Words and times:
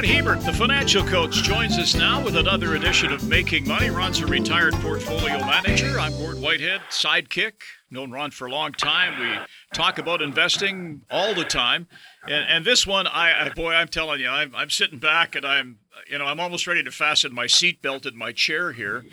Ron 0.00 0.08
Hebert, 0.08 0.40
the 0.40 0.52
financial 0.54 1.04
coach, 1.04 1.42
joins 1.42 1.76
us 1.76 1.94
now 1.94 2.24
with 2.24 2.34
another 2.34 2.74
edition 2.74 3.12
of 3.12 3.28
Making 3.28 3.68
Money. 3.68 3.90
Ron's 3.90 4.18
a 4.20 4.26
retired 4.26 4.72
portfolio 4.76 5.38
manager. 5.40 6.00
I'm 6.00 6.16
Gord 6.16 6.40
Whitehead, 6.40 6.80
sidekick. 6.88 7.52
Known 7.90 8.10
Ron 8.10 8.30
for 8.30 8.46
a 8.46 8.50
long 8.50 8.72
time. 8.72 9.20
We 9.20 9.38
talk 9.74 9.98
about 9.98 10.22
investing 10.22 11.02
all 11.10 11.34
the 11.34 11.44
time, 11.44 11.86
and, 12.24 12.46
and 12.48 12.64
this 12.64 12.86
one, 12.86 13.06
I, 13.08 13.44
I 13.44 13.48
boy, 13.50 13.74
I'm 13.74 13.88
telling 13.88 14.20
you, 14.20 14.28
I'm, 14.28 14.54
I'm 14.56 14.70
sitting 14.70 14.98
back 14.98 15.34
and 15.34 15.44
I'm, 15.44 15.80
you 16.10 16.16
know, 16.16 16.24
I'm 16.24 16.40
almost 16.40 16.66
ready 16.66 16.82
to 16.82 16.90
fasten 16.90 17.34
my 17.34 17.44
seatbelt 17.44 18.06
in 18.06 18.16
my 18.16 18.32
chair 18.32 18.72
here, 18.72 19.04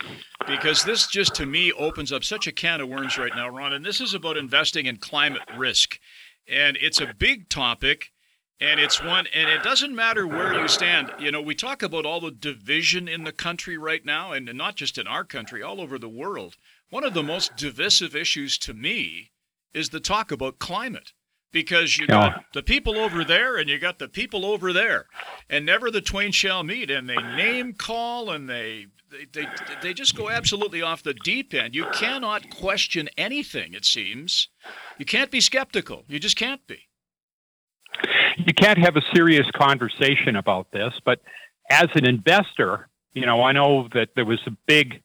because 0.48 0.86
this 0.86 1.08
just 1.08 1.36
to 1.36 1.46
me 1.46 1.74
opens 1.74 2.14
up 2.14 2.24
such 2.24 2.48
a 2.48 2.54
can 2.54 2.80
of 2.80 2.88
worms 2.88 3.18
right 3.18 3.36
now, 3.36 3.50
Ron. 3.50 3.74
And 3.74 3.84
this 3.84 4.00
is 4.00 4.14
about 4.14 4.38
investing 4.38 4.86
in 4.86 4.96
climate 4.96 5.42
risk, 5.58 6.00
and 6.48 6.78
it's 6.80 7.02
a 7.02 7.14
big 7.14 7.50
topic 7.50 8.14
and 8.60 8.80
it's 8.80 9.04
one, 9.04 9.28
and 9.34 9.50
it 9.50 9.62
doesn't 9.62 9.96
matter 9.96 10.26
where 10.26 10.60
you 10.60 10.68
stand. 10.68 11.12
You 11.20 11.32
know, 11.32 11.42
we 11.42 11.54
talk 11.54 11.84
about 11.84 12.06
all 12.06 12.20
the 12.20 12.32
division 12.32 13.08
in 13.08 13.24
the 13.24 13.32
country 13.32 13.78
right 13.78 14.04
now, 14.04 14.32
and 14.32 14.52
not 14.56 14.76
just 14.76 14.98
in 14.98 15.06
our 15.06 15.24
country, 15.24 15.62
all 15.62 15.80
over 15.80 16.00
the 16.00 16.10
world. 16.10 16.56
One 16.90 17.04
of 17.04 17.14
the 17.14 17.24
most 17.24 17.56
divisive 17.56 18.16
issues 18.16 18.58
to 18.60 18.74
me 18.74 19.32
is 19.74 19.90
the 19.90 20.00
talk 20.00 20.32
about 20.32 20.60
climate. 20.60 21.12
Because 21.54 21.98
you 21.98 22.08
got 22.08 22.44
the 22.54 22.62
people 22.62 22.98
over 22.98 23.24
there 23.24 23.56
and 23.56 23.70
you 23.70 23.80
got 23.80 24.00
the 24.00 24.10
people 24.10 24.46
over 24.46 24.74
there. 24.74 25.06
And 25.50 25.66
never 25.66 25.90
the 25.90 26.02
twain 26.02 26.34
shall 26.34 26.62
meet 26.62 26.92
and 26.92 27.10
they 27.10 27.16
name 27.16 27.74
call 27.74 28.30
and 28.30 28.50
they 28.50 28.88
they, 29.10 29.26
they, 29.32 29.48
they 29.82 29.94
just 29.94 30.16
go 30.16 30.30
absolutely 30.30 30.82
off 30.82 31.02
the 31.02 31.14
deep 31.14 31.54
end. 31.54 31.74
You 31.74 31.86
cannot 31.94 32.50
question 32.50 33.10
anything 33.18 33.74
it 33.74 33.86
seems. 33.86 34.50
You 34.98 35.06
can't 35.06 35.32
be 35.32 35.40
skeptical. 35.40 36.04
You 36.10 36.20
just 36.20 36.36
can't 36.36 36.68
be 36.68 36.87
you 38.38 38.54
can't 38.54 38.78
have 38.78 38.96
a 38.96 39.02
serious 39.14 39.50
conversation 39.56 40.36
about 40.36 40.72
this. 40.72 40.94
But 41.04 41.20
as 41.70 41.88
an 41.96 42.06
investor, 42.06 42.88
you 43.14 43.26
know, 43.26 43.42
I 43.42 43.52
know 43.52 43.88
that 43.94 44.10
there 44.16 44.26
was 44.26 44.40
a 44.46 44.52
big 44.68 45.02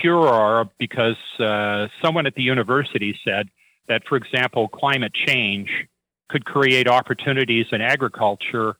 furor 0.00 0.68
because 0.78 1.16
uh, 1.38 1.88
someone 2.02 2.26
at 2.26 2.34
the 2.34 2.42
university 2.42 3.18
said 3.24 3.48
that, 3.88 4.02
for 4.08 4.16
example, 4.16 4.68
climate 4.68 5.12
change 5.12 5.68
could 6.28 6.44
create 6.44 6.88
opportunities 6.88 7.66
in 7.72 7.80
agriculture 7.80 8.76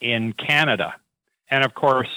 in 0.00 0.32
Canada. 0.34 0.94
And 1.50 1.64
of 1.64 1.74
course, 1.74 2.08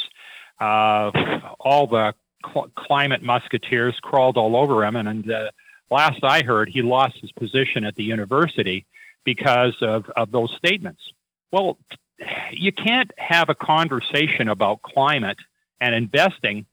uh, 0.59 1.11
all 1.59 1.87
the 1.87 2.13
cl- 2.45 2.69
climate 2.75 3.23
musketeers 3.23 3.95
crawled 4.01 4.37
all 4.37 4.55
over 4.55 4.83
him. 4.83 4.95
And, 4.95 5.07
and 5.07 5.31
uh, 5.31 5.51
last 5.89 6.23
I 6.23 6.43
heard, 6.43 6.69
he 6.69 6.81
lost 6.81 7.15
his 7.21 7.31
position 7.31 7.85
at 7.85 7.95
the 7.95 8.03
university 8.03 8.85
because 9.23 9.75
of, 9.81 10.09
of 10.15 10.31
those 10.31 10.53
statements. 10.57 11.01
Well, 11.51 11.77
you 12.51 12.71
can't 12.71 13.11
have 13.17 13.49
a 13.49 13.55
conversation 13.55 14.49
about 14.49 14.81
climate 14.81 15.37
and 15.81 15.93
investing 15.93 16.65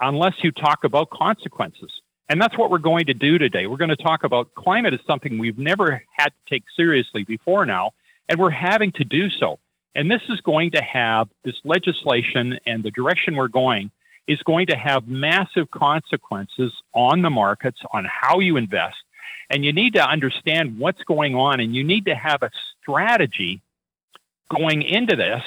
unless 0.00 0.34
you 0.42 0.52
talk 0.52 0.84
about 0.84 1.10
consequences. 1.10 1.90
And 2.28 2.40
that's 2.40 2.56
what 2.58 2.70
we're 2.70 2.78
going 2.78 3.06
to 3.06 3.14
do 3.14 3.38
today. 3.38 3.66
We're 3.66 3.78
going 3.78 3.88
to 3.88 3.96
talk 3.96 4.22
about 4.22 4.54
climate 4.54 4.92
as 4.92 5.00
something 5.06 5.38
we've 5.38 5.58
never 5.58 6.02
had 6.12 6.28
to 6.28 6.50
take 6.50 6.64
seriously 6.76 7.24
before 7.24 7.64
now, 7.64 7.92
and 8.28 8.38
we're 8.38 8.50
having 8.50 8.92
to 8.92 9.04
do 9.04 9.30
so. 9.30 9.58
And 9.94 10.10
this 10.10 10.20
is 10.28 10.40
going 10.42 10.72
to 10.72 10.82
have 10.82 11.28
this 11.44 11.56
legislation 11.64 12.60
and 12.66 12.84
the 12.84 12.90
direction 12.90 13.34
we're 13.34 13.48
going 13.48 13.90
is 14.28 14.40
going 14.42 14.66
to 14.66 14.76
have 14.76 15.08
massive 15.08 15.70
consequences 15.70 16.72
on 16.92 17.22
the 17.22 17.30
markets, 17.30 17.80
on 17.92 18.04
how 18.04 18.40
you 18.40 18.58
invest. 18.58 18.98
And 19.50 19.64
you 19.64 19.72
need 19.72 19.94
to 19.94 20.06
understand 20.06 20.78
what's 20.78 21.02
going 21.04 21.34
on, 21.34 21.60
and 21.60 21.74
you 21.74 21.84
need 21.84 22.06
to 22.06 22.14
have 22.14 22.42
a 22.42 22.50
strategy 22.82 23.60
going 24.54 24.82
into 24.82 25.16
this, 25.16 25.42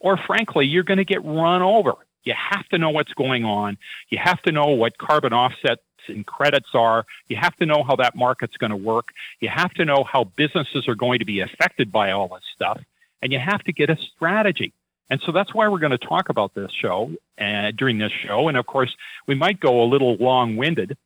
or 0.00 0.16
frankly, 0.16 0.66
you're 0.66 0.82
going 0.82 0.98
to 0.98 1.04
get 1.04 1.24
run 1.24 1.62
over. 1.62 1.94
You 2.24 2.34
have 2.34 2.68
to 2.68 2.78
know 2.78 2.90
what's 2.90 3.12
going 3.14 3.44
on. 3.44 3.78
You 4.08 4.18
have 4.18 4.40
to 4.42 4.52
know 4.52 4.68
what 4.68 4.96
carbon 4.98 5.32
offsets 5.32 5.82
and 6.06 6.24
credits 6.26 6.68
are. 6.74 7.04
You 7.28 7.36
have 7.36 7.56
to 7.56 7.66
know 7.66 7.82
how 7.82 7.96
that 7.96 8.14
market's 8.14 8.56
going 8.56 8.70
to 8.70 8.76
work. 8.76 9.08
You 9.40 9.48
have 9.48 9.72
to 9.74 9.84
know 9.84 10.04
how 10.04 10.24
businesses 10.24 10.88
are 10.88 10.94
going 10.94 11.18
to 11.18 11.24
be 11.24 11.40
affected 11.40 11.90
by 11.92 12.12
all 12.12 12.28
this 12.28 12.44
stuff. 12.54 12.80
And 13.20 13.32
you 13.32 13.38
have 13.38 13.62
to 13.64 13.72
get 13.72 13.90
a 13.90 13.96
strategy. 13.96 14.72
And 15.10 15.20
so 15.20 15.32
that's 15.32 15.52
why 15.52 15.68
we're 15.68 15.78
going 15.78 15.92
to 15.92 15.98
talk 15.98 16.28
about 16.28 16.54
this 16.54 16.72
show 16.72 17.12
uh, 17.38 17.72
during 17.72 17.98
this 17.98 18.12
show. 18.12 18.48
And 18.48 18.56
of 18.56 18.66
course, 18.66 18.96
we 19.26 19.34
might 19.34 19.60
go 19.60 19.82
a 19.82 19.84
little 19.84 20.16
long 20.16 20.56
winded 20.56 20.96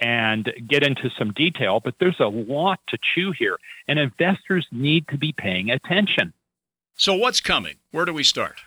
and 0.00 0.52
get 0.66 0.82
into 0.82 1.10
some 1.16 1.32
detail, 1.32 1.80
but 1.80 1.94
there's 1.98 2.20
a 2.20 2.26
lot 2.26 2.80
to 2.88 2.98
chew 3.14 3.32
here. 3.32 3.58
And 3.86 3.98
investors 3.98 4.66
need 4.72 5.08
to 5.08 5.18
be 5.18 5.32
paying 5.32 5.70
attention. 5.70 6.32
So, 6.96 7.14
what's 7.14 7.40
coming? 7.40 7.76
Where 7.90 8.04
do 8.04 8.12
we 8.12 8.24
start? 8.24 8.60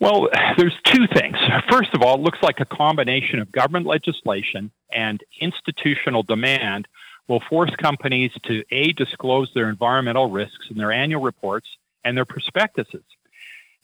Well, 0.00 0.28
there's 0.56 0.76
two 0.84 1.06
things. 1.08 1.36
First 1.68 1.94
of 1.94 2.02
all, 2.02 2.14
it 2.14 2.20
looks 2.20 2.38
like 2.42 2.60
a 2.60 2.64
combination 2.64 3.40
of 3.40 3.50
government 3.50 3.86
legislation 3.86 4.70
and 4.92 5.22
institutional 5.40 6.22
demand 6.22 6.86
will 7.26 7.40
force 7.40 7.74
companies 7.76 8.32
to 8.44 8.64
A, 8.70 8.92
disclose 8.92 9.52
their 9.54 9.68
environmental 9.68 10.30
risks 10.30 10.66
in 10.70 10.78
their 10.78 10.92
annual 10.92 11.22
reports 11.22 11.68
and 12.04 12.16
their 12.16 12.24
prospectuses. 12.24 13.04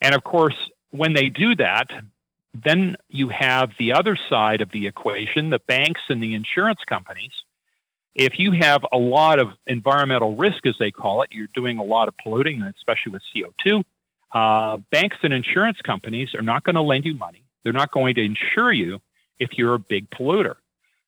And 0.01 0.15
of 0.15 0.23
course, 0.23 0.55
when 0.91 1.13
they 1.13 1.29
do 1.29 1.55
that, 1.55 1.91
then 2.63 2.95
you 3.09 3.29
have 3.29 3.71
the 3.77 3.93
other 3.93 4.17
side 4.29 4.61
of 4.61 4.71
the 4.71 4.87
equation, 4.87 5.49
the 5.49 5.59
banks 5.59 6.01
and 6.09 6.21
the 6.21 6.33
insurance 6.33 6.79
companies, 6.87 7.31
if 8.15 8.39
you 8.39 8.51
have 8.51 8.85
a 8.93 8.97
lot 8.97 9.39
of 9.39 9.49
environmental 9.67 10.35
risk, 10.35 10.65
as 10.65 10.75
they 10.79 10.89
call 10.89 11.21
it, 11.21 11.29
you're 11.33 11.49
doing 11.53 11.77
a 11.77 11.83
lot 11.83 12.07
of 12.07 12.15
polluting, 12.17 12.61
especially 12.61 13.11
with 13.11 13.21
CO2. 13.35 13.83
Uh, 14.33 14.77
banks 14.89 15.17
and 15.21 15.33
insurance 15.33 15.77
companies 15.81 16.33
are 16.33 16.41
not 16.41 16.63
going 16.63 16.75
to 16.75 16.81
lend 16.81 17.05
you 17.05 17.15
money. 17.15 17.43
They're 17.63 17.73
not 17.73 17.91
going 17.91 18.15
to 18.15 18.23
insure 18.23 18.71
you 18.71 19.01
if 19.37 19.57
you're 19.57 19.73
a 19.73 19.79
big 19.79 20.09
polluter. 20.09 20.55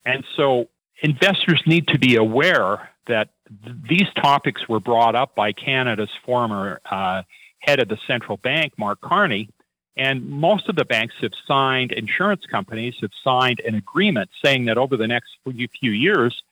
And 0.05 0.25
so 0.35 0.69
investors 1.01 1.61
need 1.65 1.87
to 1.89 1.99
be 1.99 2.17
aware 2.17 2.89
that 3.07 3.29
th- 3.63 3.75
these 3.87 4.07
topics 4.15 4.67
were 4.67 4.79
brought 4.79 5.15
up 5.15 5.33
by 5.33 5.53
Canada's 5.53 6.09
former 6.25 6.81
uh, 6.89 7.23
head 7.59 7.79
of 7.79 7.87
the 7.87 7.97
central 8.05 8.37
bank, 8.37 8.73
Mark 8.77 8.99
Carney. 9.01 9.49
And 9.97 10.29
most 10.29 10.69
of 10.69 10.75
the 10.75 10.85
banks 10.85 11.15
have 11.21 11.31
signed, 11.47 11.91
insurance 11.91 12.45
companies 12.45 12.93
have 13.01 13.09
signed 13.23 13.61
an 13.61 13.73
agreement 13.73 14.29
saying 14.43 14.65
that 14.65 14.77
over 14.77 14.95
the 14.95 15.07
next 15.07 15.31
few 15.43 15.91
years, 15.91 16.43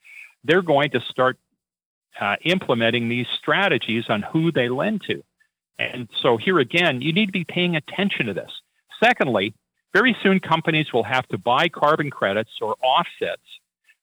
they're 0.44 0.64
going 0.64 0.90
to 0.92 1.00
start 1.00 1.38
uh, 2.20 2.38
implementing 2.44 3.08
these 3.08 3.28
strategies 3.38 4.06
on 4.10 4.24
who 4.24 4.52
they 4.52 4.68
lend 4.68 5.04
to. 5.04 5.24
And 5.78 6.10
so 6.22 6.38
here 6.38 6.58
again, 6.58 7.02
you 7.02 7.14
need 7.14 7.28
to 7.28 7.32
be 7.32 7.44
paying 7.44 7.76
attention 7.76 8.26
to 8.28 8.34
this. 8.34 8.52
Secondly, 9.04 9.54
very 9.94 10.16
soon 10.24 10.40
companies 10.40 10.92
will 10.92 11.04
have 11.04 11.28
to 11.28 11.38
buy 11.38 11.70
carbon 11.70 12.10
credits 12.10 12.52
or 12.62 12.76
offsets 12.82 13.44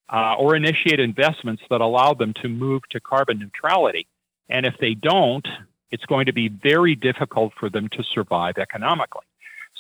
uh, 0.09 0.37
or 0.39 0.55
initiate 0.55 1.01
investments 1.01 1.63
that 1.69 1.81
allow 1.81 2.15
them 2.15 2.33
to 2.43 2.49
move 2.49 2.83
to 2.91 3.01
carbon 3.01 3.41
neutrality. 3.41 4.07
And 4.49 4.67
if 4.67 4.75
they 4.79 4.95
don't, 4.95 5.47
it's 5.91 6.05
going 6.05 6.27
to 6.27 6.33
be 6.33 6.49
very 6.49 6.95
difficult 6.95 7.55
for 7.59 7.69
them 7.69 7.89
to 7.91 8.05
survive 8.05 8.59
economically. 8.59 9.25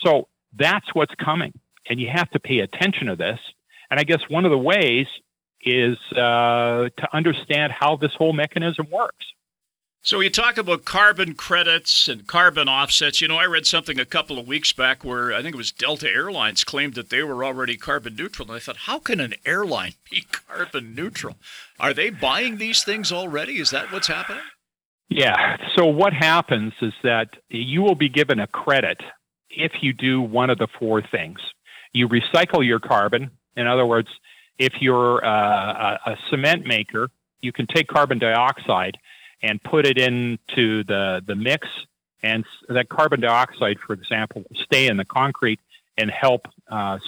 So 0.05 0.29
that's 0.57 0.95
what's 0.95 1.15
coming. 1.17 1.53
And 1.89 2.01
you 2.01 2.09
have 2.13 2.31
to 2.31 2.41
pay 2.41 2.61
attention 2.61 3.09
to 3.09 3.17
this. 3.17 3.39
And 3.91 3.99
I 3.99 4.05
guess 4.05 4.21
one 4.29 4.45
of 4.45 4.51
the 4.51 4.59
ways 4.59 5.07
is 5.65 5.97
uh, 6.13 6.89
to 6.97 7.09
understand 7.13 7.73
how 7.73 7.97
this 7.97 8.13
whole 8.15 8.33
mechanism 8.33 8.87
works. 8.91 9.27
So 10.05 10.19
you 10.19 10.31
talk 10.31 10.59
about 10.59 10.85
carbon 10.85 11.35
credits 11.35 12.09
and 12.09 12.27
carbon 12.27 12.69
offsets. 12.69 13.21
You 13.21 13.29
know, 13.29 13.37
I 13.37 13.47
read 13.47 13.67
something 13.67 14.01
a 14.01 14.05
couple 14.05 14.37
of 14.37 14.49
weeks 14.49 14.73
back 14.73 15.05
where 15.05 15.33
I 15.33 15.43
think 15.43 15.55
it 15.55 15.59
was 15.59 15.71
Delta 15.71 16.09
Airlines 16.09 16.65
claimed 16.65 16.95
that 16.95 17.11
they 17.11 17.23
were 17.23 17.45
already 17.45 17.77
carbon 17.77 18.17
neutral. 18.17 18.49
And 18.49 18.57
I 18.57 18.59
thought, 18.59 18.79
how 18.79 18.99
can 18.99 19.21
an 19.21 19.35
airline 19.47 19.93
be 20.11 20.25
carbon 20.33 20.97
neutral? 20.97 21.37
Are 21.79 21.95
they 21.95 22.11
buying 22.11 22.57
these 22.57 22.83
things 22.83 23.13
already? 23.13 23.61
Is 23.61 23.71
that 23.71 23.93
what's 23.93 24.09
happening? 24.09 24.43
Yeah. 25.09 25.57
So 25.77 25.87
what 25.87 26.13
happens 26.13 26.73
is 26.83 26.95
that 27.05 27.29
you 27.49 27.83
will 27.83 27.95
be 27.95 28.09
given 28.09 28.41
a 28.41 28.49
credit 28.49 29.01
if 29.53 29.83
you 29.83 29.93
do 29.93 30.21
one 30.21 30.51
of 30.51 30.59
the 30.59 30.69
four 30.79 31.03
things. 31.03 31.41
You 31.93 32.09
recycle 32.09 32.67
your 32.67 32.81
carbon. 32.81 33.31
In 33.57 33.67
other 33.67 33.87
words, 33.87 34.09
if 34.59 34.75
you're 34.81 35.25
uh, 35.25 35.99
a, 36.07 36.13
a 36.13 36.17
cement 36.31 36.67
maker, 36.67 37.09
you 37.41 37.53
can 37.53 37.67
take 37.67 37.89
carbon 37.89 38.19
dioxide 38.19 38.97
and 39.43 39.63
put 39.63 39.87
it 39.87 39.99
into 39.99 40.85
the, 40.85 41.23
the 41.27 41.35
mix, 41.35 41.69
and 42.23 42.45
that 42.69 42.89
carbon 42.89 43.21
dioxide, 43.21 43.79
for 43.85 43.93
example, 43.93 44.45
will 44.49 44.63
stay 44.63 44.87
in 44.87 44.97
the 44.97 45.05
concrete 45.05 45.59
and 45.99 46.11
help 46.11 46.47
uh, 46.71 46.99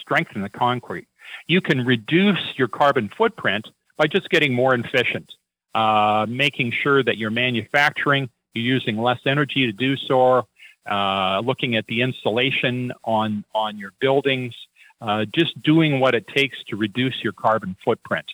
strengthen 0.00 0.42
the 0.42 0.48
concrete. 0.48 1.06
You 1.46 1.60
can 1.60 1.86
reduce 1.86 2.54
your 2.56 2.68
carbon 2.68 3.08
footprint 3.16 3.68
by 3.96 4.08
just 4.08 4.28
getting 4.30 4.52
more 4.52 4.74
efficient, 4.74 5.32
uh, 5.74 6.26
making 6.28 6.72
sure 6.72 7.02
that 7.02 7.16
you're 7.16 7.30
manufacturing, 7.30 8.28
you're 8.54 8.64
using 8.64 8.98
less 8.98 9.20
energy 9.26 9.66
to 9.66 9.72
do 9.72 9.96
so, 9.96 10.48
uh, 10.88 11.40
looking 11.44 11.76
at 11.76 11.86
the 11.86 12.02
insulation 12.02 12.92
on 13.04 13.44
on 13.54 13.78
your 13.78 13.92
buildings, 14.00 14.54
uh, 15.00 15.24
just 15.24 15.60
doing 15.62 16.00
what 16.00 16.14
it 16.14 16.26
takes 16.28 16.62
to 16.64 16.76
reduce 16.76 17.22
your 17.22 17.32
carbon 17.32 17.76
footprint. 17.84 18.26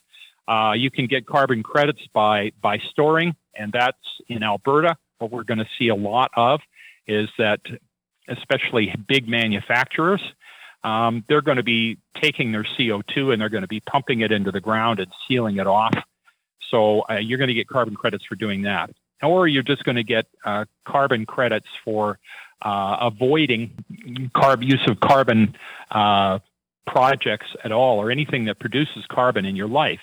Uh, 0.48 0.74
you 0.76 0.90
can 0.90 1.06
get 1.06 1.26
carbon 1.26 1.62
credits 1.62 2.06
by 2.12 2.52
by 2.60 2.78
storing, 2.78 3.34
and 3.54 3.72
that's 3.72 4.20
in 4.28 4.42
Alberta. 4.42 4.96
What 5.18 5.30
we're 5.30 5.44
going 5.44 5.58
to 5.58 5.68
see 5.78 5.88
a 5.88 5.94
lot 5.94 6.30
of 6.36 6.60
is 7.06 7.28
that 7.38 7.60
especially 8.28 8.94
big 9.08 9.28
manufacturers, 9.28 10.22
um, 10.84 11.24
they're 11.28 11.42
going 11.42 11.56
to 11.56 11.62
be 11.62 11.98
taking 12.20 12.52
their 12.52 12.64
CO2 12.64 13.32
and 13.32 13.40
they're 13.40 13.48
going 13.48 13.62
to 13.62 13.68
be 13.68 13.80
pumping 13.80 14.20
it 14.20 14.32
into 14.32 14.50
the 14.50 14.60
ground 14.60 15.00
and 15.00 15.10
sealing 15.28 15.58
it 15.58 15.66
off. 15.66 15.94
So 16.70 17.04
uh, 17.08 17.14
you're 17.14 17.38
going 17.38 17.48
to 17.48 17.54
get 17.54 17.68
carbon 17.68 17.94
credits 17.94 18.24
for 18.24 18.34
doing 18.34 18.62
that. 18.62 18.90
Or 19.22 19.46
you're 19.46 19.62
just 19.62 19.84
going 19.84 19.96
to 19.96 20.02
get 20.02 20.26
uh, 20.44 20.64
carbon 20.84 21.26
credits 21.26 21.68
for 21.84 22.18
uh, 22.62 22.96
avoiding 23.00 23.70
carb 24.34 24.64
use 24.64 24.86
of 24.86 25.00
carbon 25.00 25.54
uh, 25.90 26.38
projects 26.86 27.46
at 27.64 27.72
all 27.72 27.98
or 27.98 28.10
anything 28.10 28.44
that 28.46 28.58
produces 28.58 29.04
carbon 29.08 29.44
in 29.44 29.56
your 29.56 29.68
life. 29.68 30.00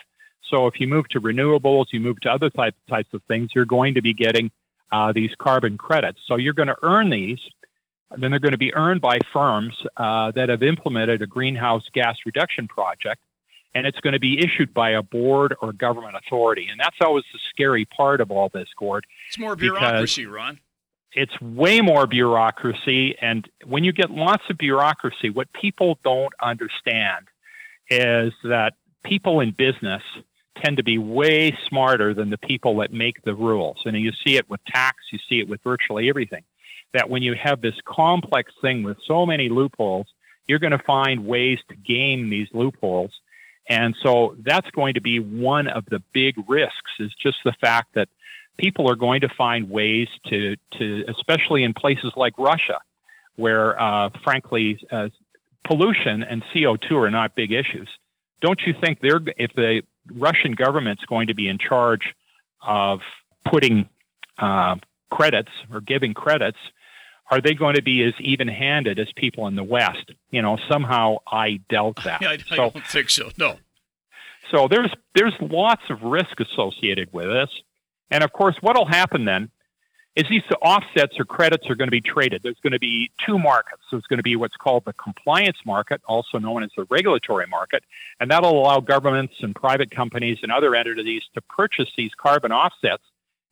So 0.50 0.68
if 0.68 0.80
you 0.80 0.88
move 0.88 1.08
to 1.10 1.22
renewables, 1.22 1.88
you 1.92 2.00
move 2.00 2.20
to 2.22 2.32
other 2.32 2.50
type, 2.50 2.76
types 2.90 3.14
of 3.14 3.22
things, 3.28 3.52
you're 3.54 3.66
going 3.66 3.94
to 3.96 4.02
be 4.02 4.14
getting 4.14 4.52
uh, 4.92 5.12
these 5.14 5.32
carbon 5.38 5.78
credits. 5.78 6.20
So 6.26 6.36
you're 6.38 6.54
going 6.54 6.68
to 6.70 6.78
earn 6.82 7.10
these. 7.10 7.40
And 8.12 8.24
Then 8.24 8.32
they're 8.32 8.40
going 8.40 8.54
to 8.54 8.58
be 8.58 8.74
earned 8.74 9.02
by 9.02 9.20
firms 9.32 9.76
uh, 9.98 10.32
that 10.32 10.50
have 10.50 10.64
implemented 10.64 11.22
a 11.22 11.28
greenhouse 11.28 11.84
gas 11.94 12.18
reduction 12.26 12.68
project, 12.68 13.22
and 13.76 13.86
it's 13.86 14.00
going 14.00 14.14
to 14.14 14.20
be 14.20 14.44
issued 14.44 14.74
by 14.74 14.92
a 14.92 15.04
board 15.04 15.56
or 15.62 15.72
government 15.74 16.16
authority. 16.16 16.68
And 16.72 16.80
that's 16.80 16.98
always 17.02 17.24
the 17.32 17.40
scary 17.52 17.86
part 17.86 18.20
of 18.20 18.32
all 18.32 18.50
this, 18.50 18.68
Gord. 18.76 19.06
It's 19.28 19.38
more 19.38 19.56
bureaucracy, 19.56 20.26
Ron. 20.26 20.60
It's 21.14 21.40
way 21.42 21.82
more 21.82 22.06
bureaucracy. 22.06 23.16
And 23.20 23.50
when 23.66 23.84
you 23.84 23.92
get 23.92 24.12
lots 24.12 24.44
of 24.50 24.58
bureaucracy, 24.58 25.30
what 25.30 25.52
people 25.54 25.98
don't 26.04 26.34
understand 26.42 27.28
is 27.90 28.34
that 28.44 28.74
people 29.04 29.40
in 29.40 29.52
business 29.52 30.04
tend 30.58 30.78
to 30.78 30.84
be 30.84 30.98
way 30.98 31.58
smarter 31.68 32.14
than 32.14 32.30
the 32.30 32.38
people 32.38 32.78
that 32.78 32.94
make 32.94 33.24
the 33.24 33.34
rules. 33.34 33.78
And 33.86 33.98
you 33.98 34.12
see 34.26 34.36
it 34.36 34.50
with 34.50 34.64
tax, 34.66 34.98
you 35.12 35.20
see 35.30 35.40
it 35.40 35.48
with 35.48 35.62
virtually 35.64 36.10
everything. 36.10 36.44
That 36.94 37.10
when 37.10 37.22
you 37.22 37.36
have 37.36 37.62
this 37.62 37.76
complex 37.86 38.52
thing 38.62 38.84
with 38.84 38.98
so 39.06 39.26
many 39.26 39.50
loopholes, 39.50 40.08
you're 40.48 40.60
going 40.60 40.72
to 40.72 40.80
find 40.80 41.26
ways 41.26 41.60
to 41.70 41.76
game 41.76 42.30
these 42.30 42.48
loopholes. 42.54 43.12
And 43.68 43.96
so 44.02 44.36
that's 44.40 44.70
going 44.72 44.96
to 44.96 45.02
be 45.02 45.20
one 45.20 45.68
of 45.68 45.86
the 45.86 46.02
big 46.12 46.36
risks 46.48 46.92
is 47.00 47.14
just 47.22 47.38
the 47.46 47.54
fact 47.62 47.94
that 47.94 48.10
people 48.60 48.90
are 48.92 48.96
going 48.96 49.22
to 49.22 49.30
find 49.30 49.70
ways 49.70 50.10
to, 50.28 50.56
to 50.78 51.06
especially 51.08 51.64
in 51.64 51.74
places 51.74 52.12
like 52.16 52.34
Russia, 52.38 52.80
where 53.38 53.82
uh, 53.82 54.10
frankly, 54.24 54.80
uh, 54.92 55.10
pollution 55.64 56.24
and 56.24 56.44
CO2 56.54 56.92
are 56.92 57.10
not 57.10 57.36
big 57.36 57.52
issues. 57.52 57.90
Don't 58.42 58.60
you 58.68 58.74
think 58.80 59.00
they're, 59.02 59.22
if 59.38 59.54
the 59.54 59.82
Russian 60.14 60.52
government's 60.52 61.06
going 61.06 61.28
to 61.28 61.34
be 61.34 61.48
in 61.48 61.58
charge 61.58 62.14
of 62.62 63.00
putting 63.46 63.88
uh, 64.38 64.76
credits 65.10 65.52
or 65.72 65.82
giving 65.82 66.14
credits, 66.14 66.58
are 67.32 67.42
they 67.42 67.54
going 67.54 67.76
to 67.76 67.82
be 67.82 68.04
as 68.04 68.14
even-handed 68.20 69.00
as 69.00 69.08
people 69.16 69.48
in 69.48 69.56
the 69.56 69.64
West? 69.64 70.12
You 70.32 70.42
know, 70.42 70.58
somehow 70.70 71.18
I 71.32 71.62
doubt 71.70 72.00
that. 72.04 72.22
I, 72.22 72.34
I 72.34 72.38
so, 72.38 72.56
don't 72.56 72.88
think 72.88 73.10
so. 73.10 73.30
No. 73.38 73.58
So 74.52 74.68
there's 74.68 74.92
there's 75.14 75.36
lots 75.40 75.84
of 75.90 76.02
risk 76.02 76.40
associated 76.40 77.14
with 77.14 77.28
this, 77.28 77.50
and 78.12 78.24
of 78.24 78.32
course, 78.34 78.56
what'll 78.62 78.86
happen 78.86 79.26
then 79.26 79.50
is 80.16 80.26
these 80.30 80.44
offsets 80.62 81.20
or 81.20 81.26
credits 81.26 81.70
are 81.70 81.76
going 81.76 81.88
to 81.88 81.92
be 81.92 82.02
traded. 82.02 82.42
There's 82.44 82.60
going 82.62 82.74
to 82.74 82.80
be 82.80 83.12
two 83.26 83.38
markets. 83.38 83.84
There's 83.92 84.04
going 84.04 84.18
to 84.18 84.24
be 84.24 84.36
what's 84.36 84.56
called 84.58 84.84
the 84.86 84.94
compliance 84.94 85.58
market, 85.66 86.02
also 86.08 86.40
known 86.40 86.64
as 86.64 86.72
the 86.76 86.86
regulatory 86.90 87.46
market, 87.48 87.84
and 88.20 88.30
that'll 88.30 88.60
allow 88.60 88.80
governments 88.80 89.36
and 89.42 89.56
private 89.56 89.92
companies 89.92 90.40
and 90.42 90.52
other 90.52 90.76
entities 90.76 91.24
to 91.36 91.42
purchase 91.42 91.90
these 91.96 92.12
carbon 92.16 92.52
offsets 92.52 93.04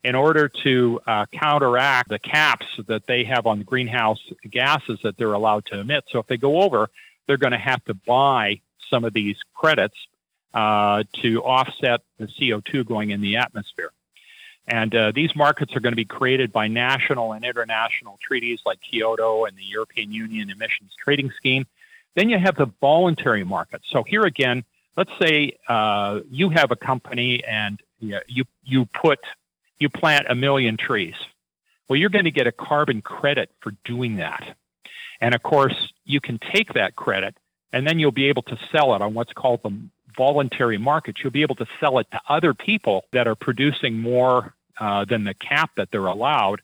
in 0.03 0.15
order 0.15 0.49
to 0.63 0.99
uh, 1.07 1.25
counteract 1.31 2.09
the 2.09 2.19
caps 2.19 2.65
that 2.87 3.05
they 3.07 3.23
have 3.23 3.45
on 3.45 3.59
the 3.59 3.63
greenhouse 3.63 4.19
gases 4.49 4.99
that 5.03 5.17
they're 5.17 5.33
allowed 5.33 5.65
to 5.65 5.79
emit. 5.79 6.05
So 6.09 6.19
if 6.19 6.27
they 6.27 6.37
go 6.37 6.61
over, 6.61 6.89
they're 7.27 7.37
going 7.37 7.51
to 7.51 7.57
have 7.57 7.83
to 7.85 7.93
buy 7.93 8.61
some 8.89 9.03
of 9.03 9.13
these 9.13 9.37
credits 9.53 9.95
uh, 10.53 11.03
to 11.21 11.43
offset 11.43 12.01
the 12.17 12.27
CO2 12.27 12.85
going 12.85 13.11
in 13.11 13.21
the 13.21 13.37
atmosphere. 13.37 13.91
And 14.67 14.93
uh, 14.93 15.11
these 15.15 15.33
markets 15.35 15.75
are 15.75 15.79
going 15.79 15.93
to 15.93 15.97
be 15.97 16.05
created 16.05 16.51
by 16.51 16.67
national 16.67 17.31
and 17.31 17.45
international 17.45 18.19
treaties 18.21 18.59
like 18.65 18.79
Kyoto 18.81 19.45
and 19.45 19.57
the 19.57 19.63
European 19.63 20.11
Union 20.11 20.49
Emissions 20.49 20.91
Trading 21.01 21.31
Scheme. 21.37 21.65
Then 22.15 22.29
you 22.29 22.37
have 22.37 22.55
the 22.55 22.69
voluntary 22.81 23.45
market. 23.45 23.81
So 23.89 24.03
here 24.03 24.23
again, 24.23 24.65
let's 24.97 25.11
say 25.21 25.57
uh, 25.69 26.19
you 26.29 26.49
have 26.49 26.71
a 26.71 26.75
company 26.75 27.43
and 27.45 27.79
you, 27.99 28.43
you 28.63 28.85
put 28.85 29.19
you 29.79 29.89
plant 29.89 30.25
a 30.27 30.35
million 30.35 30.75
trees. 30.75 31.15
Well, 31.87 31.97
you're 31.97 32.09
going 32.09 32.25
to 32.25 32.31
get 32.31 32.47
a 32.47 32.51
carbon 32.51 33.01
credit 33.01 33.51
for 33.61 33.71
doing 33.85 34.17
that. 34.17 34.57
And 35.21 35.33
of 35.33 35.43
course, 35.43 35.93
you 36.03 36.19
can 36.19 36.39
take 36.39 36.73
that 36.73 36.95
credit 36.95 37.37
and 37.71 37.87
then 37.87 37.99
you'll 37.99 38.11
be 38.11 38.27
able 38.27 38.43
to 38.43 38.57
sell 38.71 38.95
it 38.95 39.01
on 39.01 39.13
what's 39.13 39.33
called 39.33 39.61
the 39.63 39.77
voluntary 40.15 40.77
market. 40.77 41.17
You'll 41.23 41.31
be 41.31 41.43
able 41.43 41.55
to 41.55 41.67
sell 41.79 41.99
it 41.99 42.07
to 42.11 42.19
other 42.27 42.53
people 42.53 43.05
that 43.11 43.27
are 43.27 43.35
producing 43.35 43.99
more 43.99 44.53
uh, 44.79 45.05
than 45.05 45.23
the 45.23 45.33
cap 45.33 45.71
that 45.77 45.89
they're 45.91 46.05
allowed. 46.05 46.61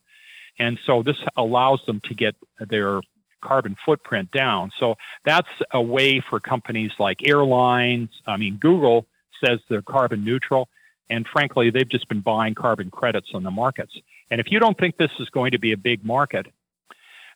And 0.60 0.80
so 0.86 1.04
this 1.04 1.18
allows 1.36 1.82
them 1.86 2.02
to 2.06 2.14
get 2.14 2.36
their 2.60 3.02
carbon 3.42 3.76
footprint 3.86 4.32
down. 4.32 4.72
So 4.80 4.96
that's 5.26 5.50
a 5.72 5.82
way 5.82 6.22
for 6.30 6.40
companies 6.40 6.92
like 7.00 7.28
airlines. 7.28 8.10
I 8.26 8.38
mean, 8.38 8.58
Google 8.58 9.06
says 9.44 9.60
they're 9.70 9.82
carbon 9.82 10.24
neutral. 10.24 10.70
And 11.10 11.28
frankly, 11.28 11.70
they've 11.70 11.90
just 11.90 12.08
been 12.08 12.22
buying 12.22 12.56
carbon 12.56 12.90
credits 12.90 13.32
on 13.34 13.44
the 13.44 13.52
markets. 13.52 13.94
And 14.32 14.40
if 14.40 14.52
you 14.52 14.60
don't 14.60 14.78
think 14.78 14.98
this 14.98 15.12
is 15.20 15.30
going 15.30 15.52
to 15.52 15.60
be 15.60 15.74
a 15.74 15.78
big 15.78 16.04
market, 16.06 16.48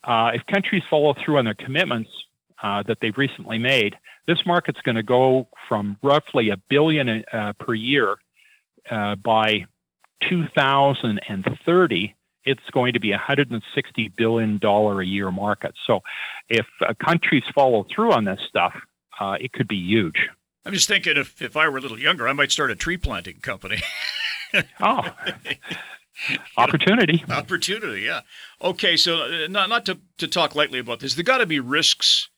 uh, 0.03 0.31
if 0.33 0.45
countries 0.45 0.83
follow 0.89 1.13
through 1.13 1.37
on 1.37 1.45
their 1.45 1.53
commitments 1.53 2.09
uh, 2.63 2.83
that 2.83 2.99
they've 3.01 3.17
recently 3.17 3.57
made, 3.57 3.95
this 4.25 4.45
market's 4.45 4.81
going 4.81 4.95
to 4.95 5.03
go 5.03 5.47
from 5.67 5.97
roughly 6.01 6.49
a 6.49 6.57
billion 6.69 7.23
uh, 7.31 7.53
per 7.59 7.73
year 7.73 8.15
uh, 8.89 9.15
by 9.15 9.65
2030, 10.29 12.15
it's 12.45 12.69
going 12.71 12.93
to 12.93 12.99
be 12.99 13.11
a 13.11 13.19
$160 13.19 13.61
billion 14.15 14.59
a 14.63 15.03
year 15.03 15.31
market. 15.31 15.75
So 15.85 15.99
if 16.49 16.65
uh, 16.81 16.93
countries 17.03 17.43
follow 17.53 17.85
through 17.93 18.13
on 18.13 18.25
this 18.25 18.39
stuff, 18.47 18.73
uh, 19.19 19.37
it 19.39 19.51
could 19.51 19.67
be 19.67 19.77
huge. 19.77 20.29
I'm 20.65 20.73
just 20.73 20.87
thinking 20.87 21.17
if, 21.17 21.41
if 21.41 21.55
I 21.55 21.67
were 21.69 21.77
a 21.77 21.81
little 21.81 21.99
younger, 21.99 22.27
I 22.27 22.33
might 22.33 22.51
start 22.51 22.71
a 22.71 22.75
tree 22.75 22.97
planting 22.97 23.39
company. 23.41 23.81
oh, 24.81 25.09
opportunity. 26.57 27.23
opportunity, 27.29 28.01
yeah. 28.01 28.21
Okay, 28.61 28.97
so 28.97 29.23
uh, 29.23 29.47
not, 29.49 29.69
not 29.69 29.85
to, 29.85 29.99
to 30.17 30.27
talk 30.27 30.55
lightly 30.55 30.79
about 30.79 30.99
this, 30.99 31.15
there 31.15 31.23
got 31.23 31.37
to 31.39 31.45
be 31.45 31.59
risks 31.59 32.29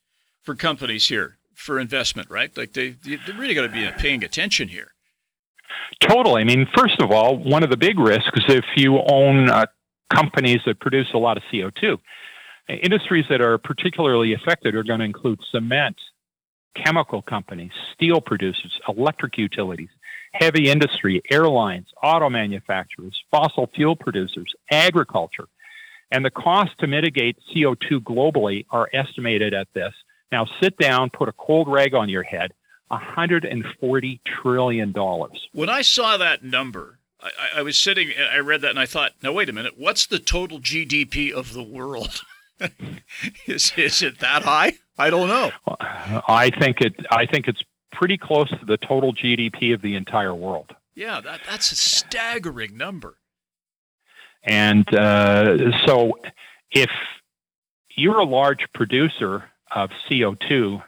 for 0.41 0.55
companies 0.55 1.07
here 1.07 1.37
for 1.53 1.79
investment, 1.79 2.29
right? 2.29 2.55
Like 2.55 2.73
they, 2.73 2.91
they 2.91 3.19
really 3.37 3.53
got 3.53 3.63
to 3.63 3.69
be 3.69 3.87
paying 3.97 4.23
attention 4.23 4.69
here. 4.69 4.93
Totally. 5.99 6.41
I 6.41 6.45
mean, 6.45 6.67
first 6.77 7.01
of 7.01 7.11
all, 7.11 7.37
one 7.37 7.63
of 7.63 7.69
the 7.69 7.77
big 7.77 7.99
risks 7.99 8.41
if 8.47 8.65
you 8.75 8.99
own 8.99 9.49
uh, 9.49 9.65
companies 10.13 10.61
that 10.65 10.79
produce 10.79 11.07
a 11.13 11.17
lot 11.17 11.37
of 11.37 11.43
CO2. 11.51 11.97
Industries 12.67 13.25
that 13.29 13.41
are 13.41 13.57
particularly 13.57 14.33
affected 14.33 14.75
are 14.75 14.83
going 14.83 14.99
to 14.99 15.05
include 15.05 15.39
cement, 15.51 15.97
chemical 16.75 17.21
companies, 17.21 17.71
steel 17.93 18.21
producers, 18.21 18.79
electric 18.87 19.37
utilities, 19.37 19.89
heavy 20.33 20.69
industry, 20.69 21.21
airlines, 21.31 21.87
auto 22.03 22.29
manufacturers, 22.29 23.19
fossil 23.31 23.67
fuel 23.73 23.95
producers, 23.95 24.53
agriculture. 24.71 25.47
And 26.11 26.23
the 26.23 26.31
cost 26.31 26.71
to 26.79 26.87
mitigate 26.87 27.37
CO2 27.53 27.99
globally 27.99 28.65
are 28.69 28.89
estimated 28.93 29.53
at 29.53 29.67
this. 29.73 29.93
Now 30.31 30.47
sit 30.61 30.77
down, 30.77 31.09
put 31.09 31.29
a 31.29 31.33
cold 31.33 31.67
rag 31.67 31.95
on 31.95 32.09
your 32.09 32.23
head, 32.23 32.53
$140 32.91 34.19
trillion. 34.25 34.93
When 35.51 35.69
I 35.69 35.81
saw 35.81 36.17
that 36.17 36.43
number, 36.43 36.99
I, 37.21 37.31
I, 37.57 37.61
was 37.61 37.77
sitting, 37.77 38.11
I 38.17 38.39
read 38.39 38.61
that 38.61 38.71
and 38.71 38.79
I 38.79 38.85
thought, 38.85 39.13
now 39.21 39.31
wait 39.31 39.49
a 39.49 39.53
minute, 39.53 39.73
what's 39.77 40.05
the 40.05 40.19
total 40.19 40.59
GDP 40.59 41.31
of 41.31 41.53
the 41.53 41.63
world? 41.63 42.21
is, 43.45 43.73
is 43.77 44.01
it 44.01 44.19
that 44.19 44.43
high? 44.43 44.73
I 44.97 45.09
don't 45.09 45.29
know. 45.29 45.51
I 46.27 46.51
think 46.59 46.81
it. 46.81 46.93
I 47.09 47.25
think 47.25 47.47
it's 47.47 47.61
pretty 47.93 48.17
close 48.17 48.49
to 48.49 48.65
the 48.65 48.75
total 48.75 49.13
GDP 49.13 49.73
of 49.73 49.81
the 49.81 49.95
entire 49.95 50.35
world. 50.35 50.75
Yeah, 50.93 51.21
that, 51.21 51.39
that's 51.49 51.71
a 51.71 51.77
staggering 51.77 52.75
number. 52.75 53.15
And 54.43 54.93
uh, 54.93 55.85
so, 55.85 56.19
if 56.71 56.89
you're 57.95 58.19
a 58.19 58.25
large 58.25 58.65
producer 58.73 59.45
of 59.71 59.89
CO2 60.09 60.83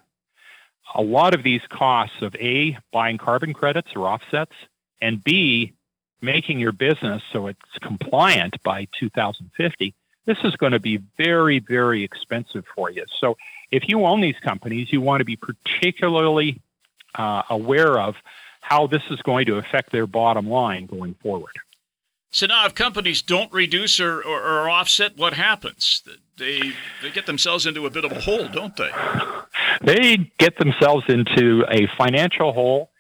a 0.94 1.02
lot 1.02 1.34
of 1.34 1.44
these 1.44 1.62
costs 1.70 2.22
of 2.22 2.36
A, 2.36 2.78
buying 2.92 3.18
carbon 3.18 3.54
credits 3.54 3.90
or 3.96 4.08
offsets, 4.08 4.54
and 5.02 5.24
B, 5.24 5.74
making 6.22 6.60
your 6.60 6.72
business 6.72 7.24
so 7.32 7.48
it's 7.48 7.60
compliant 7.82 8.62
by 8.64 8.88
2050, 9.00 9.94
this 10.26 10.38
is 10.44 10.56
going 10.56 10.72
to 10.72 10.80
be 10.80 10.98
very, 11.18 11.60
very 11.60 12.04
expensive 12.04 12.66
for 12.76 12.92
you. 12.92 13.06
So 13.20 13.38
if 13.72 13.90
you 13.90 14.06
own 14.06 14.22
these 14.22 14.38
companies, 14.44 14.92
you 14.92 15.02
want 15.02 15.22
to 15.22 15.26
be 15.26 15.36
particularly 15.36 16.62
uh, 17.16 17.44
aware 17.50 18.00
of 18.00 18.16
how 18.62 18.88
this 18.88 19.02
is 19.10 19.22
going 19.24 19.48
to 19.48 19.58
affect 19.58 19.92
their 19.92 20.06
bottom 20.06 20.48
line 20.48 20.86
going 20.86 21.16
forward. 21.16 21.54
So 22.34 22.46
now, 22.46 22.66
if 22.66 22.76
companies 22.76 23.22
don't 23.22 23.52
reduce 23.52 24.00
or, 24.00 24.22
or, 24.22 24.42
or, 24.42 24.70
offset, 24.70 25.18
what 25.18 25.34
happens? 25.34 26.02
They 26.38 26.72
they 27.02 27.12
get 27.12 27.26
themselves 27.26 27.66
into 27.66 27.86
a 27.86 27.90
bit 27.90 28.06
of 28.06 28.14
a 28.14 28.22
hole, 28.22 28.48
don't 28.48 28.78
they? 28.78 28.90
They 29.84 30.32
get 30.38 30.58
themselves 30.58 31.06
into 31.08 31.66
a 31.70 31.88
financial 31.98 32.54
hole 32.54 32.92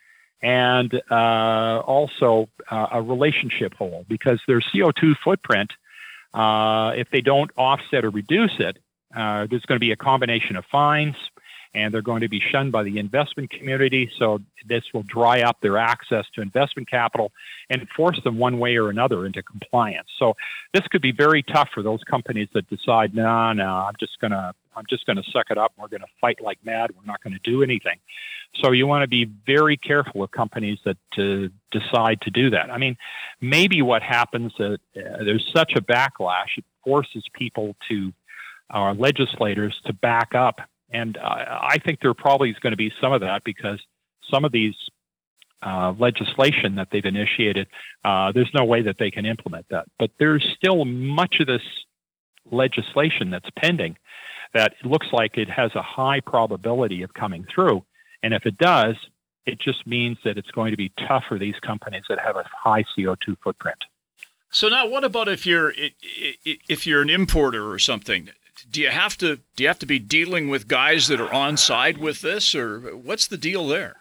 and 0.41 0.91
uh, 1.11 1.81
also 1.85 2.49
uh, 2.69 2.87
a 2.93 3.01
relationship 3.01 3.75
hole 3.75 4.05
because 4.09 4.39
their 4.47 4.59
CO2 4.59 5.15
footprint, 5.23 5.71
uh, 6.33 6.93
if 6.95 7.09
they 7.11 7.21
don't 7.21 7.51
offset 7.55 8.03
or 8.03 8.09
reduce 8.09 8.59
it, 8.59 8.77
uh, 9.15 9.45
there's 9.49 9.65
going 9.65 9.75
to 9.75 9.85
be 9.85 9.91
a 9.91 9.95
combination 9.95 10.55
of 10.55 10.65
fines, 10.71 11.15
and 11.73 11.93
they're 11.93 12.01
going 12.01 12.21
to 12.21 12.29
be 12.29 12.39
shunned 12.39 12.71
by 12.71 12.83
the 12.83 12.97
investment 12.97 13.49
community. 13.49 14.09
So 14.17 14.39
this 14.67 14.83
will 14.93 15.03
dry 15.03 15.41
up 15.41 15.57
their 15.61 15.77
access 15.77 16.25
to 16.35 16.41
investment 16.41 16.89
capital 16.89 17.31
and 17.69 17.87
force 17.95 18.19
them 18.23 18.37
one 18.37 18.59
way 18.59 18.77
or 18.77 18.89
another 18.89 19.25
into 19.25 19.43
compliance. 19.43 20.07
So 20.17 20.35
this 20.73 20.87
could 20.87 21.01
be 21.01 21.11
very 21.11 21.43
tough 21.43 21.69
for 21.73 21.83
those 21.83 22.03
companies 22.03 22.49
that 22.53 22.69
decide, 22.69 23.13
no, 23.13 23.23
nah, 23.23 23.53
no, 23.53 23.65
nah, 23.65 23.87
I'm 23.87 23.95
just 23.99 24.19
gonna, 24.19 24.53
I'm 24.75 24.85
just 24.89 25.05
gonna 25.05 25.23
suck 25.31 25.47
it 25.49 25.57
up. 25.57 25.73
We're 25.77 25.87
gonna 25.87 26.05
fight 26.19 26.41
like 26.41 26.59
mad. 26.63 26.91
We're 26.95 27.05
not 27.05 27.21
going 27.23 27.33
to 27.33 27.39
do 27.43 27.63
anything. 27.63 27.99
So 28.55 28.71
you 28.71 28.87
want 28.87 29.03
to 29.03 29.07
be 29.07 29.25
very 29.45 29.77
careful 29.77 30.23
of 30.23 30.31
companies 30.31 30.79
that 30.83 30.97
uh, 31.17 31.47
decide 31.71 32.19
to 32.21 32.31
do 32.31 32.49
that. 32.49 32.69
I 32.69 32.77
mean, 32.77 32.97
maybe 33.39 33.81
what 33.81 34.01
happens 34.03 34.51
is 34.59 34.77
uh, 34.97 35.23
there's 35.23 35.49
such 35.53 35.73
a 35.75 35.81
backlash, 35.81 36.57
it 36.57 36.65
forces 36.83 37.23
people 37.33 37.75
to, 37.89 38.11
our 38.69 38.93
legislators 38.93 39.79
to 39.85 39.93
back 39.93 40.35
up 40.35 40.61
and 40.91 41.17
I 41.17 41.77
think 41.83 42.01
there 42.01 42.13
probably 42.13 42.49
is 42.49 42.59
going 42.59 42.71
to 42.71 42.77
be 42.77 42.91
some 42.99 43.13
of 43.13 43.21
that 43.21 43.43
because 43.43 43.79
some 44.29 44.43
of 44.43 44.51
these 44.51 44.75
uh, 45.61 45.93
legislation 45.97 46.75
that 46.75 46.89
they've 46.91 47.05
initiated, 47.05 47.67
uh, 48.03 48.31
there's 48.31 48.51
no 48.53 48.65
way 48.65 48.81
that 48.81 48.97
they 48.97 49.09
can 49.09 49.25
implement 49.25 49.67
that. 49.69 49.85
But 49.97 50.11
there's 50.19 50.45
still 50.55 50.83
much 50.85 51.39
of 51.39 51.47
this 51.47 51.61
legislation 52.51 53.29
that's 53.29 53.49
pending 53.55 53.97
that 54.53 54.73
it 54.79 54.85
looks 54.85 55.07
like 55.11 55.37
it 55.37 55.49
has 55.49 55.71
a 55.75 55.81
high 55.81 56.19
probability 56.19 57.03
of 57.03 57.13
coming 57.13 57.45
through. 57.53 57.83
And 58.23 58.33
if 58.33 58.45
it 58.45 58.57
does, 58.57 58.95
it 59.45 59.59
just 59.59 59.87
means 59.87 60.17
that 60.23 60.37
it's 60.37 60.51
going 60.51 60.71
to 60.71 60.77
be 60.77 60.91
tough 61.07 61.23
for 61.27 61.39
these 61.39 61.55
companies 61.61 62.03
that 62.09 62.19
have 62.19 62.35
a 62.35 62.43
high 62.53 62.83
CO2 62.95 63.37
footprint. 63.43 63.77
So 64.51 64.67
now, 64.67 64.87
what 64.87 65.03
about 65.03 65.29
if 65.29 65.45
you're 65.45 65.73
if 66.43 66.85
you're 66.85 67.01
an 67.01 67.09
importer 67.09 67.71
or 67.71 67.79
something? 67.79 68.29
do 68.69 68.81
you 68.81 68.89
have 68.89 69.17
to 69.17 69.39
do 69.55 69.63
you 69.63 69.67
have 69.67 69.79
to 69.79 69.85
be 69.85 69.99
dealing 69.99 70.49
with 70.49 70.67
guys 70.67 71.07
that 71.07 71.19
are 71.19 71.33
on 71.33 71.57
side 71.57 71.97
with 71.97 72.21
this, 72.21 72.53
or 72.53 72.79
what's 72.79 73.27
the 73.27 73.37
deal 73.37 73.67
there? 73.67 73.95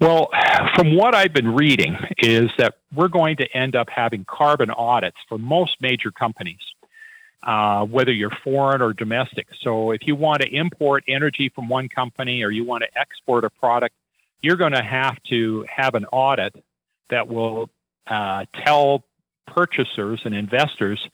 Well, 0.00 0.30
from 0.74 0.96
what 0.96 1.14
I've 1.14 1.32
been 1.32 1.54
reading, 1.54 1.96
is 2.18 2.50
that 2.58 2.74
we're 2.94 3.08
going 3.08 3.36
to 3.36 3.56
end 3.56 3.76
up 3.76 3.88
having 3.88 4.24
carbon 4.24 4.70
audits 4.70 5.16
for 5.28 5.38
most 5.38 5.76
major 5.80 6.10
companies, 6.10 6.60
uh, 7.42 7.84
whether 7.84 8.12
you're 8.12 8.36
foreign 8.44 8.80
or 8.80 8.92
domestic. 8.92 9.48
So, 9.60 9.90
if 9.90 10.06
you 10.06 10.14
want 10.14 10.42
to 10.42 10.48
import 10.48 11.04
energy 11.08 11.48
from 11.48 11.68
one 11.68 11.88
company 11.88 12.42
or 12.42 12.50
you 12.50 12.64
want 12.64 12.84
to 12.84 12.98
export 12.98 13.44
a 13.44 13.50
product, 13.50 13.94
you're 14.40 14.56
going 14.56 14.72
to 14.72 14.82
have 14.82 15.22
to 15.24 15.64
have 15.68 15.94
an 15.94 16.06
audit 16.06 16.54
that 17.10 17.28
will 17.28 17.68
uh, 18.06 18.44
tell 18.64 19.04
purchasers 19.46 20.20
and 20.24 20.34
investors 20.34 21.08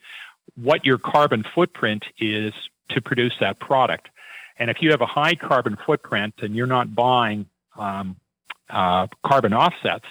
what 0.55 0.85
your 0.85 0.97
carbon 0.97 1.43
footprint 1.55 2.05
is 2.19 2.53
to 2.89 3.01
produce 3.01 3.33
that 3.39 3.59
product. 3.59 4.09
And 4.57 4.69
if 4.69 4.81
you 4.81 4.91
have 4.91 5.01
a 5.01 5.05
high 5.05 5.35
carbon 5.35 5.77
footprint 5.85 6.35
and 6.39 6.55
you're 6.55 6.67
not 6.67 6.93
buying 6.93 7.45
um, 7.77 8.17
uh, 8.69 9.07
carbon 9.25 9.53
offsets, 9.53 10.05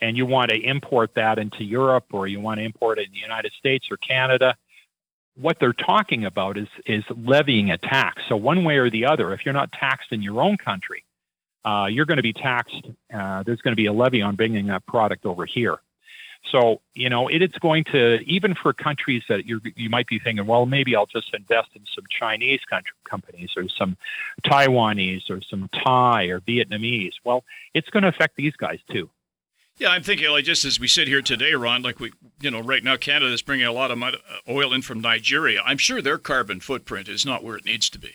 and 0.00 0.16
you 0.16 0.26
want 0.26 0.50
to 0.50 0.56
import 0.56 1.14
that 1.14 1.38
into 1.38 1.64
Europe 1.64 2.06
or 2.12 2.26
you 2.26 2.40
want 2.40 2.58
to 2.58 2.64
import 2.64 2.98
it 2.98 3.06
in 3.06 3.12
the 3.12 3.18
United 3.18 3.52
States 3.58 3.86
or 3.90 3.96
Canada, 3.96 4.54
what 5.36 5.58
they're 5.60 5.72
talking 5.72 6.24
about 6.24 6.56
is 6.56 6.68
is 6.86 7.04
levying 7.16 7.70
a 7.70 7.78
tax. 7.78 8.22
So 8.28 8.36
one 8.36 8.64
way 8.64 8.78
or 8.78 8.90
the 8.90 9.06
other, 9.06 9.32
if 9.32 9.44
you're 9.44 9.54
not 9.54 9.72
taxed 9.72 10.12
in 10.12 10.22
your 10.22 10.40
own 10.40 10.56
country, 10.56 11.04
uh, 11.64 11.86
you're 11.90 12.06
going 12.06 12.16
to 12.16 12.22
be 12.22 12.32
taxed. 12.32 12.86
Uh, 13.12 13.42
there's 13.42 13.60
going 13.60 13.72
to 13.72 13.76
be 13.76 13.86
a 13.86 13.92
levy 13.92 14.22
on 14.22 14.36
bringing 14.36 14.66
that 14.66 14.86
product 14.86 15.26
over 15.26 15.44
here. 15.44 15.78
So, 16.50 16.80
you 16.94 17.10
know, 17.10 17.28
it, 17.28 17.42
it's 17.42 17.58
going 17.58 17.84
to, 17.84 18.20
even 18.24 18.54
for 18.54 18.72
countries 18.72 19.24
that 19.28 19.46
you 19.46 19.60
you 19.74 19.90
might 19.90 20.06
be 20.06 20.18
thinking, 20.18 20.46
well, 20.46 20.64
maybe 20.64 20.94
I'll 20.94 21.06
just 21.06 21.34
invest 21.34 21.70
in 21.74 21.82
some 21.94 22.04
Chinese 22.08 22.60
country, 22.70 22.92
companies 23.04 23.50
or 23.56 23.68
some 23.68 23.96
Taiwanese 24.44 25.28
or 25.28 25.40
some 25.42 25.68
Thai 25.72 26.24
or 26.26 26.40
Vietnamese. 26.40 27.14
Well, 27.24 27.44
it's 27.74 27.90
going 27.90 28.04
to 28.04 28.08
affect 28.08 28.36
these 28.36 28.54
guys 28.54 28.78
too. 28.90 29.10
Yeah, 29.78 29.90
I'm 29.90 30.02
thinking 30.02 30.30
like 30.30 30.44
just 30.44 30.64
as 30.64 30.80
we 30.80 30.88
sit 30.88 31.06
here 31.06 31.20
today, 31.20 31.52
Ron, 31.52 31.82
like 31.82 32.00
we, 32.00 32.12
you 32.40 32.50
know, 32.50 32.60
right 32.60 32.82
now 32.82 32.96
Canada 32.96 33.32
is 33.32 33.42
bringing 33.42 33.66
a 33.66 33.72
lot 33.72 33.90
of 33.90 34.02
oil 34.48 34.72
in 34.72 34.80
from 34.80 35.00
Nigeria. 35.00 35.60
I'm 35.64 35.76
sure 35.76 36.00
their 36.00 36.16
carbon 36.16 36.60
footprint 36.60 37.08
is 37.08 37.26
not 37.26 37.44
where 37.44 37.56
it 37.56 37.66
needs 37.66 37.90
to 37.90 37.98
be, 37.98 38.14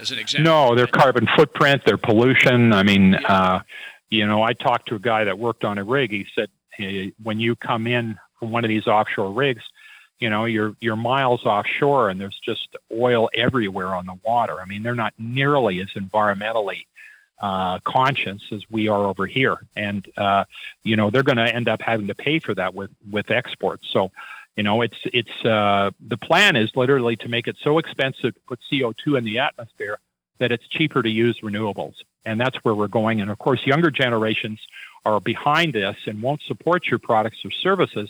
as 0.00 0.10
an 0.10 0.18
example. 0.18 0.50
No, 0.50 0.74
their 0.74 0.86
carbon 0.86 1.28
footprint, 1.36 1.82
their 1.84 1.98
pollution. 1.98 2.72
I 2.72 2.82
mean, 2.82 3.12
yeah. 3.12 3.26
uh, 3.26 3.60
you 4.08 4.26
know, 4.26 4.42
I 4.42 4.54
talked 4.54 4.88
to 4.88 4.94
a 4.94 4.98
guy 4.98 5.24
that 5.24 5.38
worked 5.38 5.64
on 5.64 5.76
a 5.76 5.84
rig. 5.84 6.10
He 6.10 6.26
said 6.34 6.48
when 7.22 7.38
you 7.38 7.56
come 7.56 7.86
in 7.86 8.18
from 8.38 8.50
one 8.50 8.64
of 8.64 8.68
these 8.68 8.86
offshore 8.86 9.32
rigs, 9.32 9.62
you 10.18 10.30
know, 10.30 10.46
you're 10.46 10.74
you're 10.80 10.96
miles 10.96 11.44
offshore 11.44 12.08
and 12.08 12.18
there's 12.18 12.40
just 12.42 12.74
oil 12.90 13.28
everywhere 13.34 13.94
on 13.94 14.06
the 14.06 14.18
water. 14.24 14.60
I 14.62 14.64
mean, 14.64 14.82
they're 14.82 14.94
not 14.94 15.12
nearly 15.18 15.80
as 15.80 15.88
environmentally 15.94 16.86
uh, 17.40 17.78
conscious 17.80 18.42
as 18.52 18.62
we 18.70 18.88
are 18.88 19.04
over 19.04 19.26
here, 19.26 19.58
and 19.76 20.06
uh, 20.16 20.44
you 20.84 20.96
know 20.96 21.10
they're 21.10 21.22
going 21.22 21.38
to 21.38 21.54
end 21.54 21.68
up 21.68 21.80
having 21.82 22.06
to 22.06 22.14
pay 22.14 22.38
for 22.38 22.54
that 22.54 22.74
with 22.74 22.90
with 23.10 23.30
exports. 23.30 23.88
So, 23.92 24.10
you 24.56 24.62
know, 24.62 24.82
it's 24.82 24.98
it's 25.06 25.44
uh, 25.44 25.90
the 26.06 26.16
plan 26.16 26.56
is 26.56 26.70
literally 26.76 27.16
to 27.16 27.28
make 27.28 27.48
it 27.48 27.56
so 27.62 27.78
expensive 27.78 28.34
to 28.34 28.40
put 28.46 28.60
CO 28.70 28.92
two 28.92 29.16
in 29.16 29.24
the 29.24 29.38
atmosphere 29.38 29.98
that 30.38 30.52
it's 30.52 30.66
cheaper 30.68 31.02
to 31.02 31.10
use 31.10 31.40
renewables, 31.40 31.94
and 32.24 32.40
that's 32.40 32.56
where 32.64 32.74
we're 32.74 32.88
going. 32.88 33.20
And 33.20 33.30
of 33.30 33.38
course, 33.38 33.66
younger 33.66 33.90
generations 33.90 34.60
are 35.04 35.20
behind 35.20 35.72
this 35.72 35.96
and 36.06 36.22
won't 36.22 36.42
support 36.42 36.86
your 36.86 36.98
products 36.98 37.44
or 37.44 37.50
services 37.50 38.08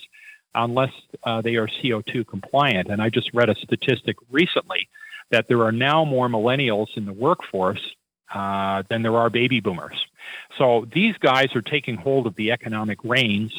unless 0.54 0.92
uh, 1.24 1.40
they 1.40 1.56
are 1.56 1.66
CO2 1.66 2.26
compliant. 2.26 2.88
And 2.88 3.00
I 3.00 3.08
just 3.08 3.32
read 3.32 3.48
a 3.48 3.54
statistic 3.54 4.16
recently 4.30 4.88
that 5.30 5.48
there 5.48 5.62
are 5.62 5.72
now 5.72 6.04
more 6.04 6.28
millennials 6.28 6.96
in 6.96 7.06
the 7.06 7.12
workforce 7.12 7.80
uh, 8.34 8.82
than 8.88 9.02
there 9.02 9.16
are 9.16 9.30
baby 9.30 9.60
boomers. 9.60 10.06
So 10.58 10.86
these 10.92 11.16
guys 11.18 11.54
are 11.54 11.62
taking 11.62 11.96
hold 11.96 12.26
of 12.26 12.34
the 12.36 12.52
economic 12.52 12.98
reins. 13.04 13.52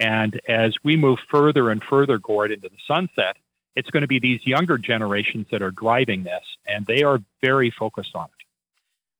And 0.00 0.40
as 0.48 0.74
we 0.82 0.96
move 0.96 1.18
further 1.30 1.70
and 1.70 1.82
further, 1.82 2.18
Gord, 2.18 2.50
into 2.50 2.68
the 2.68 2.76
sunset, 2.86 3.36
it's 3.76 3.90
going 3.90 4.02
to 4.02 4.08
be 4.08 4.18
these 4.18 4.46
younger 4.46 4.78
generations 4.78 5.46
that 5.50 5.62
are 5.62 5.70
driving 5.70 6.24
this, 6.24 6.44
and 6.66 6.86
they 6.86 7.02
are 7.02 7.20
very 7.42 7.70
focused 7.70 8.14
on 8.14 8.26
it. 8.26 8.46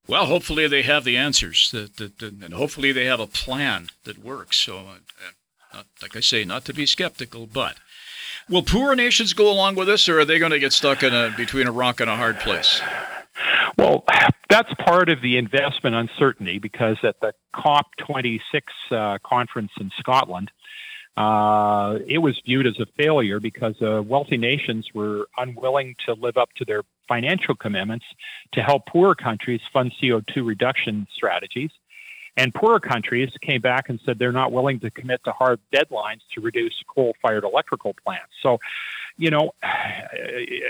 Well, 0.06 0.26
hopefully 0.26 0.68
they 0.68 0.82
have 0.82 1.04
the 1.04 1.16
answers, 1.16 1.70
that, 1.70 1.96
that, 1.96 2.18
that, 2.18 2.34
and 2.34 2.54
hopefully 2.54 2.92
they 2.92 3.06
have 3.06 3.20
a 3.20 3.26
plan 3.26 3.88
that 4.04 4.18
works. 4.18 4.58
So, 4.58 4.78
uh, 4.78 5.32
not, 5.72 5.86
like 6.02 6.14
I 6.14 6.20
say, 6.20 6.44
not 6.44 6.64
to 6.66 6.74
be 6.74 6.86
skeptical, 6.86 7.46
but 7.46 7.76
will 8.48 8.62
poor 8.62 8.94
nations 8.94 9.32
go 9.32 9.50
along 9.50 9.76
with 9.76 9.88
this, 9.88 10.08
or 10.08 10.20
are 10.20 10.24
they 10.24 10.38
going 10.38 10.52
to 10.52 10.58
get 10.58 10.72
stuck 10.72 11.02
in 11.02 11.14
a 11.14 11.34
between 11.36 11.66
a 11.66 11.72
rock 11.72 12.00
and 12.00 12.10
a 12.10 12.16
hard 12.16 12.38
place? 12.38 12.80
Well, 13.76 14.04
that's 14.48 14.72
part 14.74 15.08
of 15.08 15.20
the 15.20 15.36
investment 15.36 15.96
uncertainty 15.96 16.58
because 16.58 16.96
at 17.02 17.20
the 17.20 17.34
COP26 17.54 18.40
uh, 18.90 19.18
conference 19.24 19.72
in 19.80 19.90
Scotland, 19.98 20.50
uh, 21.16 21.98
it 22.06 22.18
was 22.18 22.40
viewed 22.44 22.66
as 22.66 22.78
a 22.80 22.86
failure 22.96 23.40
because 23.40 23.80
uh, 23.80 24.02
wealthy 24.02 24.36
nations 24.36 24.88
were 24.94 25.28
unwilling 25.36 25.94
to 26.06 26.14
live 26.14 26.36
up 26.36 26.52
to 26.54 26.64
their 26.64 26.82
financial 27.08 27.54
commitments 27.54 28.04
to 28.52 28.62
help 28.62 28.86
poorer 28.86 29.14
countries 29.14 29.60
fund 29.72 29.92
CO2 30.00 30.44
reduction 30.44 31.06
strategies. 31.14 31.70
And 32.36 32.52
poorer 32.52 32.80
countries 32.80 33.30
came 33.42 33.60
back 33.60 33.88
and 33.88 34.00
said 34.04 34.18
they're 34.18 34.32
not 34.32 34.50
willing 34.50 34.80
to 34.80 34.90
commit 34.90 35.22
to 35.24 35.30
hard 35.30 35.60
deadlines 35.72 36.20
to 36.34 36.40
reduce 36.40 36.82
coal 36.88 37.14
fired 37.22 37.44
electrical 37.44 37.94
plants. 38.04 38.32
So, 38.42 38.58
you 39.16 39.30
know, 39.30 39.52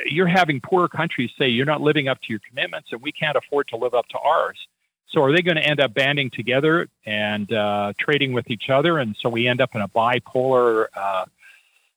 you're 0.06 0.26
having 0.26 0.60
poorer 0.60 0.88
countries 0.88 1.30
say 1.38 1.48
you're 1.48 1.66
not 1.66 1.80
living 1.80 2.08
up 2.08 2.20
to 2.22 2.26
your 2.28 2.40
commitments 2.48 2.90
and 2.92 3.00
we 3.00 3.12
can't 3.12 3.36
afford 3.36 3.68
to 3.68 3.76
live 3.76 3.94
up 3.94 4.06
to 4.08 4.18
ours. 4.18 4.58
So 5.08 5.22
are 5.22 5.32
they 5.32 5.42
going 5.42 5.56
to 5.56 5.62
end 5.62 5.80
up 5.80 5.94
banding 5.94 6.30
together 6.30 6.88
and 7.06 7.50
uh, 7.52 7.92
trading 7.98 8.32
with 8.32 8.50
each 8.50 8.68
other? 8.68 8.98
And 8.98 9.16
so 9.16 9.28
we 9.28 9.46
end 9.46 9.60
up 9.60 9.74
in 9.74 9.80
a 9.80 9.88
bipolar, 9.88 10.86
uh, 10.94 11.24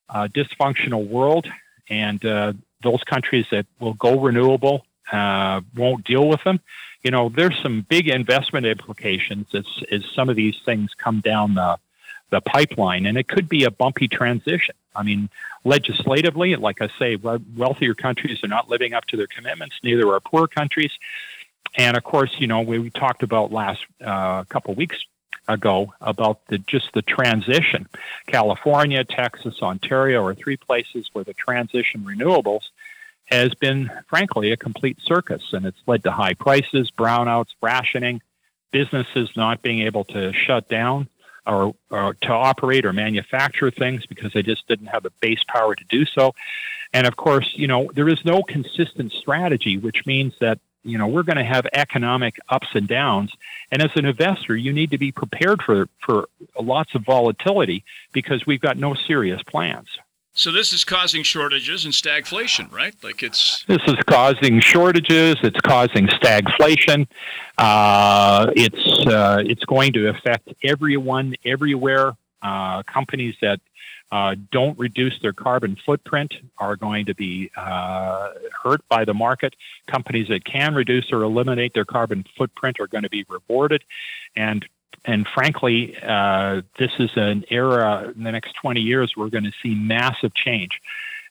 uh, 0.10 0.28
dysfunctional 0.28 1.08
world. 1.08 1.48
And 1.90 2.24
uh, 2.24 2.54
those 2.84 3.04
countries 3.04 3.46
that 3.52 3.66
will 3.80 3.96
go 3.96 4.20
renewable 4.20 4.86
uh, 5.12 5.62
won't 5.76 6.06
deal 6.06 6.28
with 6.28 6.44
them. 6.44 6.60
You 7.04 7.12
know, 7.12 7.30
there's 7.30 7.58
some 7.62 7.86
big 7.88 8.08
investment 8.08 8.66
implications 8.66 9.48
as, 9.54 9.66
as 9.92 10.06
some 10.14 10.30
of 10.30 10.36
these 10.36 10.58
things 10.66 10.94
come 10.94 11.22
down 11.22 11.56
the, 11.56 11.78
the 12.30 12.42
pipeline, 12.42 13.06
and 13.06 13.18
it 13.18 13.28
could 13.28 13.48
be 13.48 13.64
a 13.64 13.72
bumpy 13.72 14.08
transition. 14.08 14.76
I 14.96 15.04
mean, 15.04 15.30
legislatively, 15.64 16.56
like 16.56 16.82
I 16.82 16.90
say, 17.00 17.16
wealthier 17.16 17.94
countries 17.94 18.44
are 18.44 18.48
not 18.48 18.70
living 18.70 18.94
up 18.94 19.06
to 19.06 19.18
their 19.18 19.28
commitments, 19.28 19.76
neither 19.84 20.12
are 20.12 20.20
poor 20.20 20.48
countries. 20.48 20.92
And 21.76 21.96
of 21.96 22.04
course, 22.04 22.36
you 22.40 22.48
know, 22.48 22.62
we, 22.62 22.80
we 22.80 22.90
talked 22.90 23.24
about 23.24 23.52
last 23.52 23.86
uh, 24.04 24.44
couple 24.46 24.74
weeks 24.74 24.98
ago 25.48 25.94
about 26.02 26.46
the 26.48 26.58
just 26.58 26.94
the 26.94 27.02
transition. 27.02 27.88
California, 28.26 29.04
Texas, 29.04 29.62
Ontario 29.62 30.26
are 30.26 30.36
three 30.36 30.58
places 30.58 31.10
where 31.14 31.24
the 31.24 31.34
transition 31.34 32.04
renewables 32.04 32.64
has 33.26 33.54
been, 33.56 33.92
frankly, 34.08 34.52
a 34.52 34.58
complete 34.58 34.98
circus, 35.02 35.54
and 35.54 35.66
it's 35.66 35.82
led 35.86 36.04
to 36.04 36.12
high 36.12 36.34
prices, 36.34 36.90
brownouts, 36.92 37.50
rationing, 37.62 38.22
businesses 38.72 39.30
not 39.36 39.62
being 39.62 39.82
able 39.82 40.06
to 40.06 40.34
shut 40.34 40.70
down 40.70 41.08
or, 41.48 41.74
or, 41.90 42.14
to 42.16 42.32
operate 42.32 42.86
or 42.86 42.94
manufacture 42.94 43.72
things 43.72 44.06
because 44.06 44.34
they 44.34 44.44
just 44.44 44.68
didn't 44.68 44.88
have 44.88 45.04
the 45.04 45.12
base 45.22 45.44
power 45.48 45.76
to 45.76 45.84
do 45.86 46.06
so. 46.06 46.36
And 46.94 47.08
of 47.08 47.16
course, 47.16 47.54
you 47.56 47.68
know, 47.68 47.90
there 47.94 48.10
is 48.10 48.24
no 48.26 48.44
consistent 48.44 49.12
strategy, 49.12 49.78
which 49.78 50.06
means 50.06 50.34
that, 50.40 50.60
you 50.84 50.98
know, 50.98 51.08
we're 51.08 51.24
going 51.24 51.38
to 51.38 51.44
have 51.44 51.66
economic 51.74 52.38
ups 52.50 52.68
and 52.74 52.88
downs. 52.88 53.34
And 53.72 53.82
as 53.82 53.92
an 53.96 54.06
investor, 54.06 54.56
you 54.56 54.72
need 54.72 54.92
to 54.92 54.98
be 54.98 55.12
prepared 55.12 55.62
for, 55.62 55.88
for 56.00 56.30
lots 56.60 56.96
of 56.96 57.04
volatility 57.04 57.84
because 58.14 58.46
we've 58.46 58.62
got 58.62 58.78
no 58.78 58.94
serious 58.94 59.42
plans. 59.44 59.88
So 60.38 60.52
this 60.52 60.72
is 60.72 60.84
causing 60.84 61.24
shortages 61.24 61.84
and 61.84 61.92
stagflation, 61.92 62.72
right? 62.72 62.94
Like 63.04 63.24
it's 63.24 63.66
this 63.66 63.82
is 63.88 63.96
causing 64.06 64.60
shortages. 64.60 65.36
It's 65.42 65.60
causing 65.62 66.06
stagflation. 66.10 67.08
Uh, 67.58 68.52
it's 68.56 69.08
uh, 69.08 69.42
it's 69.44 69.66
going 69.66 69.94
to 69.94 70.10
affect 70.10 70.54
everyone 70.64 71.34
everywhere. 71.44 72.16
Uh, 72.44 72.84
companies 72.84 73.36
that 73.42 73.60
uh, 74.12 74.36
don't 74.52 74.78
reduce 74.78 75.20
their 75.22 75.34
carbon 75.34 75.76
footprint 75.84 76.36
are 76.60 76.76
going 76.76 77.08
to 77.08 77.16
be 77.16 77.50
uh, 77.58 78.30
hurt 78.64 78.88
by 78.90 79.06
the 79.06 79.16
market. 79.16 79.56
Companies 79.88 80.28
that 80.28 80.46
can 80.46 80.76
reduce 80.76 81.12
or 81.12 81.24
eliminate 81.24 81.74
their 81.74 81.84
carbon 81.84 82.24
footprint 82.38 82.80
are 82.80 82.88
going 82.88 83.04
to 83.04 83.10
be 83.10 83.26
rewarded, 83.28 83.84
and 84.36 84.68
and 85.08 85.26
frankly, 85.26 85.98
uh, 86.04 86.62
this 86.78 86.92
is 87.00 87.10
an 87.16 87.46
era 87.50 88.12
in 88.14 88.24
the 88.24 88.32
next 88.32 88.54
20 88.62 88.82
years 88.82 89.14
we're 89.16 89.30
going 89.30 89.46
to 89.46 89.54
see 89.64 89.74
massive 89.74 90.34
change. 90.34 90.82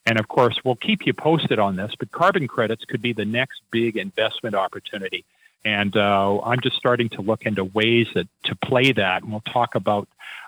And 0.07 0.19
of 0.19 0.27
course, 0.27 0.59
we'll 0.63 0.75
keep 0.75 1.05
you 1.05 1.13
posted 1.13 1.59
on 1.59 1.75
this, 1.75 1.93
but 1.97 2.11
carbon 2.11 2.47
credits 2.47 2.85
could 2.85 3.03
be 3.03 3.13
the 3.13 3.25
next 3.25 3.61
big 3.69 3.95
investment 3.95 4.55
opportunity. 4.55 5.25
And 5.63 5.95
uh, 5.95 6.41
I'm 6.41 6.59
just 6.61 6.77
starting 6.77 7.09
to 7.09 7.21
look 7.21 7.45
into 7.45 7.65
ways 7.65 8.07
that 8.15 8.27
to 8.45 8.55
play 8.55 8.93
that, 8.93 9.21
and 9.21 9.31
we'll 9.31 9.41
talk 9.41 9.75
about 9.75 10.07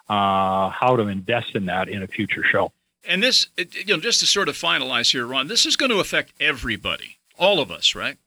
uh, 0.09 0.69
how 0.69 0.95
to 0.95 1.03
invest 1.07 1.55
in 1.55 1.65
that 1.67 1.87
in 1.87 2.01
a 2.01 2.07
future 2.07 2.43
show. 2.43 2.71
And 3.05 3.21
this, 3.21 3.47
you 3.57 3.95
know, 3.95 3.99
just 3.99 4.21
to 4.21 4.25
sort 4.25 4.49
of 4.49 4.55
finalize 4.55 5.11
here, 5.11 5.25
Ron, 5.25 5.47
this 5.47 5.65
is 5.65 5.75
going 5.75 5.91
to 5.91 5.99
affect 5.99 6.33
everybody, 6.39 7.17
all 7.37 7.59
of 7.59 7.69
us, 7.69 7.95
right? 7.95 8.17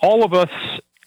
All 0.00 0.24
of 0.24 0.34
us, 0.34 0.50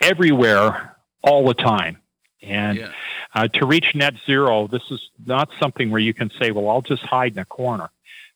everywhere, 0.01 0.95
all 1.21 1.45
the 1.45 1.53
time. 1.53 1.97
And 2.43 2.77
yeah. 2.77 2.91
uh, 3.33 3.47
to 3.47 3.65
reach 3.65 3.95
net 3.95 4.15
zero, 4.25 4.67
this 4.67 4.83
is 4.91 5.09
not 5.25 5.49
something 5.59 5.89
where 5.89 6.01
you 6.01 6.13
can 6.13 6.29
say, 6.39 6.51
well, 6.51 6.69
I'll 6.69 6.81
just 6.81 7.03
hide 7.03 7.33
in 7.33 7.39
a 7.39 7.45
corner. 7.45 7.89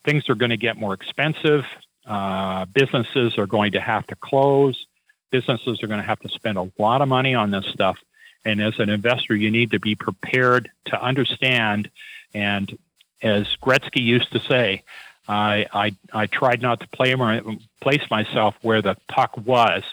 Things 0.05 0.29
are 0.29 0.35
going 0.35 0.51
to 0.51 0.57
get 0.57 0.77
more 0.77 0.93
expensive. 0.93 1.65
Uh, 2.05 2.65
businesses 2.65 3.37
are 3.37 3.47
going 3.47 3.73
to 3.73 3.81
have 3.81 4.07
to 4.07 4.15
close. 4.15 4.87
Businesses 5.29 5.83
are 5.83 5.87
going 5.87 5.99
to 5.99 6.05
have 6.05 6.19
to 6.21 6.29
spend 6.29 6.57
a 6.57 6.71
lot 6.79 7.01
of 7.01 7.09
money 7.09 7.35
on 7.35 7.51
this 7.51 7.65
stuff. 7.65 7.97
And 8.45 8.61
as 8.61 8.79
an 8.79 8.89
investor, 8.89 9.35
you 9.35 9.51
need 9.51 9.71
to 9.71 9.79
be 9.79 9.95
prepared 9.95 10.69
to 10.85 11.01
understand. 11.01 11.91
And 12.33 12.77
as 13.21 13.45
Gretzky 13.61 14.01
used 14.01 14.31
to 14.31 14.39
say, 14.39 14.83
I, 15.27 15.65
I, 15.73 15.95
I 16.13 16.27
tried 16.27 16.61
not 16.61 16.79
to 16.79 16.87
play 16.87 17.13
my, 17.15 17.41
place 17.81 18.09
myself 18.09 18.55
where 18.61 18.81
the 18.81 18.95
puck 19.09 19.35
was 19.37 19.83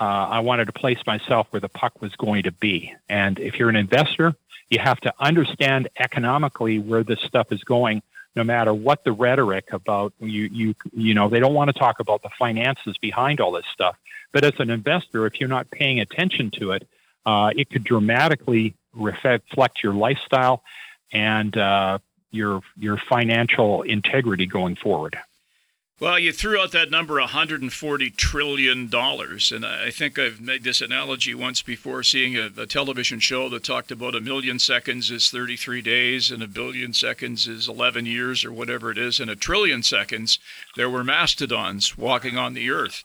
uh, 0.00 0.04
I 0.04 0.40
wanted 0.40 0.66
to 0.66 0.72
place 0.72 0.98
myself 1.06 1.46
where 1.50 1.60
the 1.60 1.68
puck 1.68 2.00
was 2.00 2.14
going 2.16 2.44
to 2.44 2.52
be. 2.52 2.94
And 3.08 3.38
if 3.38 3.58
you're 3.58 3.68
an 3.68 3.76
investor, 3.76 4.34
you 4.70 4.78
have 4.78 5.00
to 5.00 5.14
understand 5.20 5.88
economically 5.98 6.78
where 6.78 7.04
this 7.04 7.20
stuff 7.20 7.52
is 7.52 7.62
going, 7.64 8.02
no 8.34 8.42
matter 8.42 8.74
what 8.74 9.04
the 9.04 9.12
rhetoric 9.12 9.72
about 9.72 10.12
you, 10.18 10.48
you, 10.52 10.74
you 10.92 11.14
know, 11.14 11.28
they 11.28 11.38
don't 11.38 11.54
want 11.54 11.72
to 11.72 11.78
talk 11.78 12.00
about 12.00 12.22
the 12.22 12.30
finances 12.38 12.96
behind 12.98 13.40
all 13.40 13.52
this 13.52 13.66
stuff. 13.72 13.96
But 14.32 14.44
as 14.44 14.58
an 14.58 14.70
investor, 14.70 15.26
if 15.26 15.38
you're 15.38 15.48
not 15.48 15.70
paying 15.70 16.00
attention 16.00 16.50
to 16.58 16.72
it, 16.72 16.88
uh, 17.24 17.52
it 17.56 17.70
could 17.70 17.84
dramatically 17.84 18.74
reflect 18.92 19.82
your 19.82 19.94
lifestyle 19.94 20.62
and 21.12 21.56
uh, 21.56 21.98
your 22.32 22.60
your 22.76 22.96
financial 22.96 23.82
integrity 23.82 24.46
going 24.46 24.74
forward. 24.74 25.16
Well, 26.00 26.18
you 26.18 26.32
threw 26.32 26.60
out 26.60 26.72
that 26.72 26.90
number, 26.90 27.20
$140 27.20 28.16
trillion. 28.16 28.90
And 28.92 29.64
I 29.64 29.90
think 29.90 30.18
I've 30.18 30.40
made 30.40 30.64
this 30.64 30.80
analogy 30.80 31.36
once 31.36 31.62
before, 31.62 32.02
seeing 32.02 32.36
a, 32.36 32.50
a, 32.58 32.66
television 32.66 33.20
show 33.20 33.48
that 33.50 33.62
talked 33.62 33.92
about 33.92 34.16
a 34.16 34.20
million 34.20 34.58
seconds 34.58 35.12
is 35.12 35.30
33 35.30 35.82
days, 35.82 36.32
and 36.32 36.42
a 36.42 36.48
billion 36.48 36.94
seconds 36.94 37.46
is 37.46 37.68
11 37.68 38.06
years, 38.06 38.44
or 38.44 38.50
whatever 38.50 38.90
it 38.90 38.98
is. 38.98 39.20
And 39.20 39.30
a 39.30 39.36
trillion 39.36 39.84
seconds, 39.84 40.40
there 40.74 40.90
were 40.90 41.04
mastodons 41.04 41.96
walking 41.96 42.36
on 42.36 42.54
the 42.54 42.70
earth. 42.70 43.04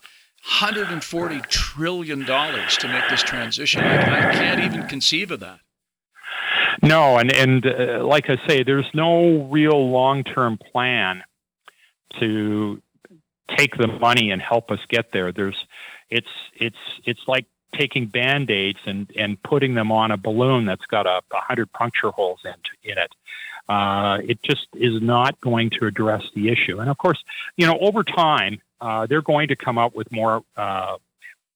$140 0.58 1.45
trillion 1.47 2.25
to 2.25 2.88
make 2.88 3.10
this 3.12 3.21
transition. 3.21 3.82
I, 3.82 4.30
I 4.30 4.34
can't 4.34 4.62
even 4.62 4.88
conceive 4.88 5.30
of 5.30 5.41
that. 5.41 5.60
No, 6.82 7.19
and, 7.19 7.32
and 7.32 7.65
uh, 7.67 8.04
like 8.04 8.32
I 8.32 8.38
say, 8.47 8.63
there's 8.63 8.89
no 8.95 9.43
real 9.43 9.91
long 9.91 10.23
term 10.23 10.58
plan 10.71 11.23
to 12.19 12.82
take 13.58 13.76
the 13.78 13.88
money 13.88 14.32
and 14.32 14.41
help 14.41 14.72
us 14.72 14.80
get 14.88 15.12
there. 15.12 15.32
There's, 15.32 15.65
it's 16.10 16.28
it's 16.56 16.78
it's 17.06 17.22
like 17.28 17.45
taking 17.76 18.08
band 18.08 18.50
aids 18.50 18.80
and 18.86 19.12
and 19.15 19.41
putting 19.43 19.76
them 19.76 19.91
on 19.91 20.12
a 20.12 20.17
balloon 20.17 20.65
that's 20.65 20.86
got 20.86 21.06
a, 21.06 21.22
a 21.32 21.39
hundred 21.39 21.72
puncture 21.72 22.12
holes 22.12 22.39
in 22.45 22.91
in 22.91 22.98
it. 22.98 23.12
Uh, 23.67 24.17
it 24.24 24.41
just 24.41 24.67
is 24.74 25.00
not 25.02 25.39
going 25.41 25.69
to 25.69 25.86
address 25.86 26.24
the 26.34 26.50
issue. 26.50 26.80
And 26.80 26.89
of 26.89 26.98
course, 26.98 27.24
you 27.56 27.67
know, 27.67 27.78
over 27.80 28.04
time, 28.04 28.60
uh, 28.82 29.06
they're 29.06 29.22
going 29.22 29.50
to 29.50 29.56
come 29.56 29.78
up 29.78 29.95
with 29.95 30.12
more 30.12 30.41
uh, 30.58 30.98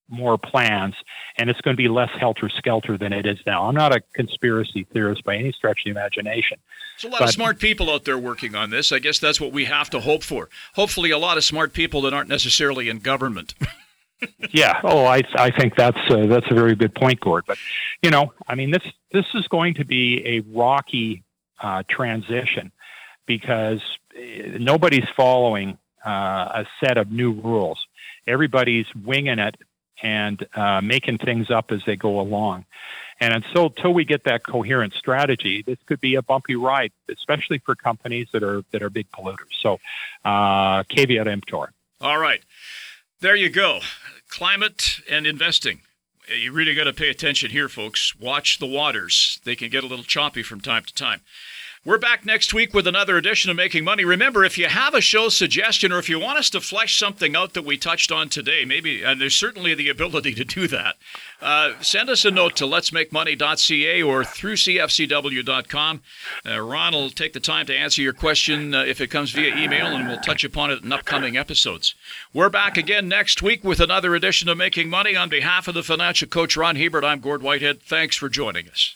more 0.10 0.38
plans, 0.38 0.96
and 1.38 1.50
it's 1.50 1.62
going 1.62 1.76
to 1.76 1.82
be 1.82 1.88
less 1.88 2.10
helter 2.20 2.50
skelter 2.50 2.98
than 2.98 3.13
it 3.13 3.26
is 3.26 3.39
now. 3.46 3.66
I'm 3.66 3.76
not 3.76 3.96
a 3.96 4.02
conspiracy 4.13 4.86
theorist 4.92 5.24
by 5.24 5.36
any 5.36 5.52
stretch 5.52 5.80
of 5.80 5.86
the 5.86 5.92
imagination. 5.92 6.58
There's 6.96 7.10
a 7.10 7.13
lot 7.13 7.20
but, 7.20 7.30
of 7.30 7.34
smart 7.34 7.60
people 7.60 7.89
out 7.89 8.06
there 8.06 8.18
working 8.18 8.56
on 8.56 8.70
this. 8.70 8.92
I 8.92 9.00
guess 9.00 9.20
that's 9.20 9.42
what 9.42 9.52
we 9.52 9.66
have 9.66 9.89
to 9.92 10.00
hope 10.00 10.24
for. 10.24 10.50
Hopefully, 10.76 11.12
a 11.12 11.18
lot 11.18 11.38
of 11.38 11.44
smart 11.44 11.74
people 11.74 12.02
that 12.02 12.13
aren't 12.13 12.30
necessarily 12.30 12.89
in 12.89 13.00
government. 13.00 13.56
yeah. 14.52 14.80
Oh, 14.84 15.06
I 15.06 15.24
I 15.36 15.52
think 15.52 15.76
that's 15.76 15.98
uh, 16.10 16.28
that's 16.28 16.50
a 16.50 16.54
very 16.54 16.76
good 16.76 16.94
point, 16.94 17.20
Gord. 17.20 17.46
But 17.48 17.58
you 18.02 18.12
know, 18.12 18.34
I 18.48 18.56
mean, 18.56 18.72
this 18.72 18.84
this 19.12 19.26
is 19.34 19.48
going 19.48 19.76
to 19.76 19.86
be 19.86 20.26
a 20.26 20.39
rocky 20.42 21.24
uh, 21.62 21.84
transition 21.89 22.72
because 23.26 23.82
uh, 24.16 24.58
nobody's 24.60 25.08
following 25.16 25.78
uh, 26.06 26.10
a 26.63 26.66
set 26.80 26.98
of 26.98 27.12
new 27.12 27.32
rules. 27.32 27.86
Everybody's 28.28 28.86
winging 28.96 29.39
it 29.39 29.56
and 30.04 30.46
uh, 30.54 30.82
making 30.82 31.18
things 31.18 31.50
up 31.50 31.72
as 31.72 31.82
they 31.86 31.96
go 31.96 32.20
along. 32.20 32.66
And 33.20 33.34
until, 33.34 33.68
until 33.68 33.94
we 33.94 34.04
get 34.04 34.26
that 34.26 34.46
coherent 34.46 34.94
strategy, 34.94 35.63
this 35.66 35.78
could 35.86 36.02
be 36.02 36.16
a 36.16 36.22
bumpy 36.22 36.56
ride, 36.56 36.92
especially 37.10 37.60
for 37.60 37.74
companies 37.74 38.28
that 38.34 38.44
are 38.44 38.63
that 38.72 38.84
are 38.84 38.89
big 38.89 39.10
polluters. 39.12 39.54
So, 39.62 39.80
uh, 40.26 40.84
caveat 40.84 41.28
emptor. 41.28 41.72
All 42.02 42.18
right, 42.18 42.42
there 43.22 43.36
you 43.36 43.50
go. 43.50 43.80
Climate 44.30 45.00
and 45.10 45.26
investing. 45.26 45.82
You 46.28 46.52
really 46.52 46.74
got 46.74 46.86
to 46.86 46.94
pay 46.94 47.10
attention 47.10 47.52
here, 47.52 47.70
folks. 47.70 48.16
Watch 48.20 48.60
the 48.60 48.66
waters; 48.68 49.39
they 49.46 49.56
can 49.56 49.70
get 49.70 49.84
a 49.84 49.88
little 49.88 50.06
choppy 50.06 50.44
from 50.44 50.60
time 50.60 50.84
to 50.84 50.94
time. 50.94 51.22
We're 51.86 51.98
back 51.98 52.26
next 52.26 52.54
week 52.54 52.74
with 52.74 52.88
another 52.88 53.17
edition 53.17 53.52
of 53.52 53.58
Making 53.58 53.84
Money. 53.84 54.06
Remember, 54.06 54.46
if 54.46 54.58
you 54.58 54.67
have 54.67 54.93
a 54.93 55.02
show 55.02 55.28
suggestion 55.28 55.91
or 55.91 56.00
if 56.00 56.08
you 56.08 56.17
want 56.17 56.39
us 56.39 56.50
to 56.52 56.62
flesh 56.62 56.98
something 56.98 57.36
out 57.36 57.56
that 57.56 57.65
we 57.65 57.76
touched 57.76 58.10
on 58.10 58.30
today, 58.30 58.63
maybe, 58.63 59.04
and 59.04 59.19
there's 59.19 59.36
certainly 59.36 59.76
the 59.76 59.89
ability 59.89 60.34
to 60.36 60.46
do 60.46 60.65
that, 60.69 60.96
uh, 61.41 61.74
send 61.82 62.10
us 62.10 62.24
a 62.24 62.32
note 62.32 62.56
to 62.56 62.63
letsmakemoney.ca 62.63 64.02
or 64.02 64.24
through 64.24 64.56
cfcw.com. 64.56 66.02
Uh, 66.46 66.62
Ron 66.62 66.93
will 66.93 67.10
take 67.10 67.34
the 67.34 67.41
time 67.41 67.65
to 67.65 67.76
answer 67.76 68.02
your 68.02 68.13
question 68.13 68.74
uh, 68.74 68.84
if 68.84 69.02
it 69.02 69.08
comes 69.08 69.32
via 69.32 69.54
email, 69.54 69.88
and 69.88 70.08
we'll 70.08 70.19
touch 70.19 70.46
upon 70.46 70.72
it 70.72 70.86
in 70.86 70.93
upcoming 70.93 71.36
episodes. 71.36 71.96
We're 72.34 72.48
back 72.48 72.78
again 72.78 73.10
next 73.10 73.41
week 73.41 73.62
with 73.62 73.82
another 73.82 74.15
edition 74.15 74.48
of 74.48 74.58
Making 74.58 74.89
Money. 74.89 75.17
On 75.17 75.28
behalf 75.28 75.67
of 75.67 75.74
the 75.74 75.84
financial 75.84 76.30
coach 76.30 76.56
Ron 76.56 76.78
Hebert, 76.78 77.04
I'm 77.04 77.19
Gord 77.19 77.43
Whitehead. 77.43 77.84
Thanks 77.84 78.15
for 78.15 78.30
joining 78.30 78.69
us. 78.69 78.96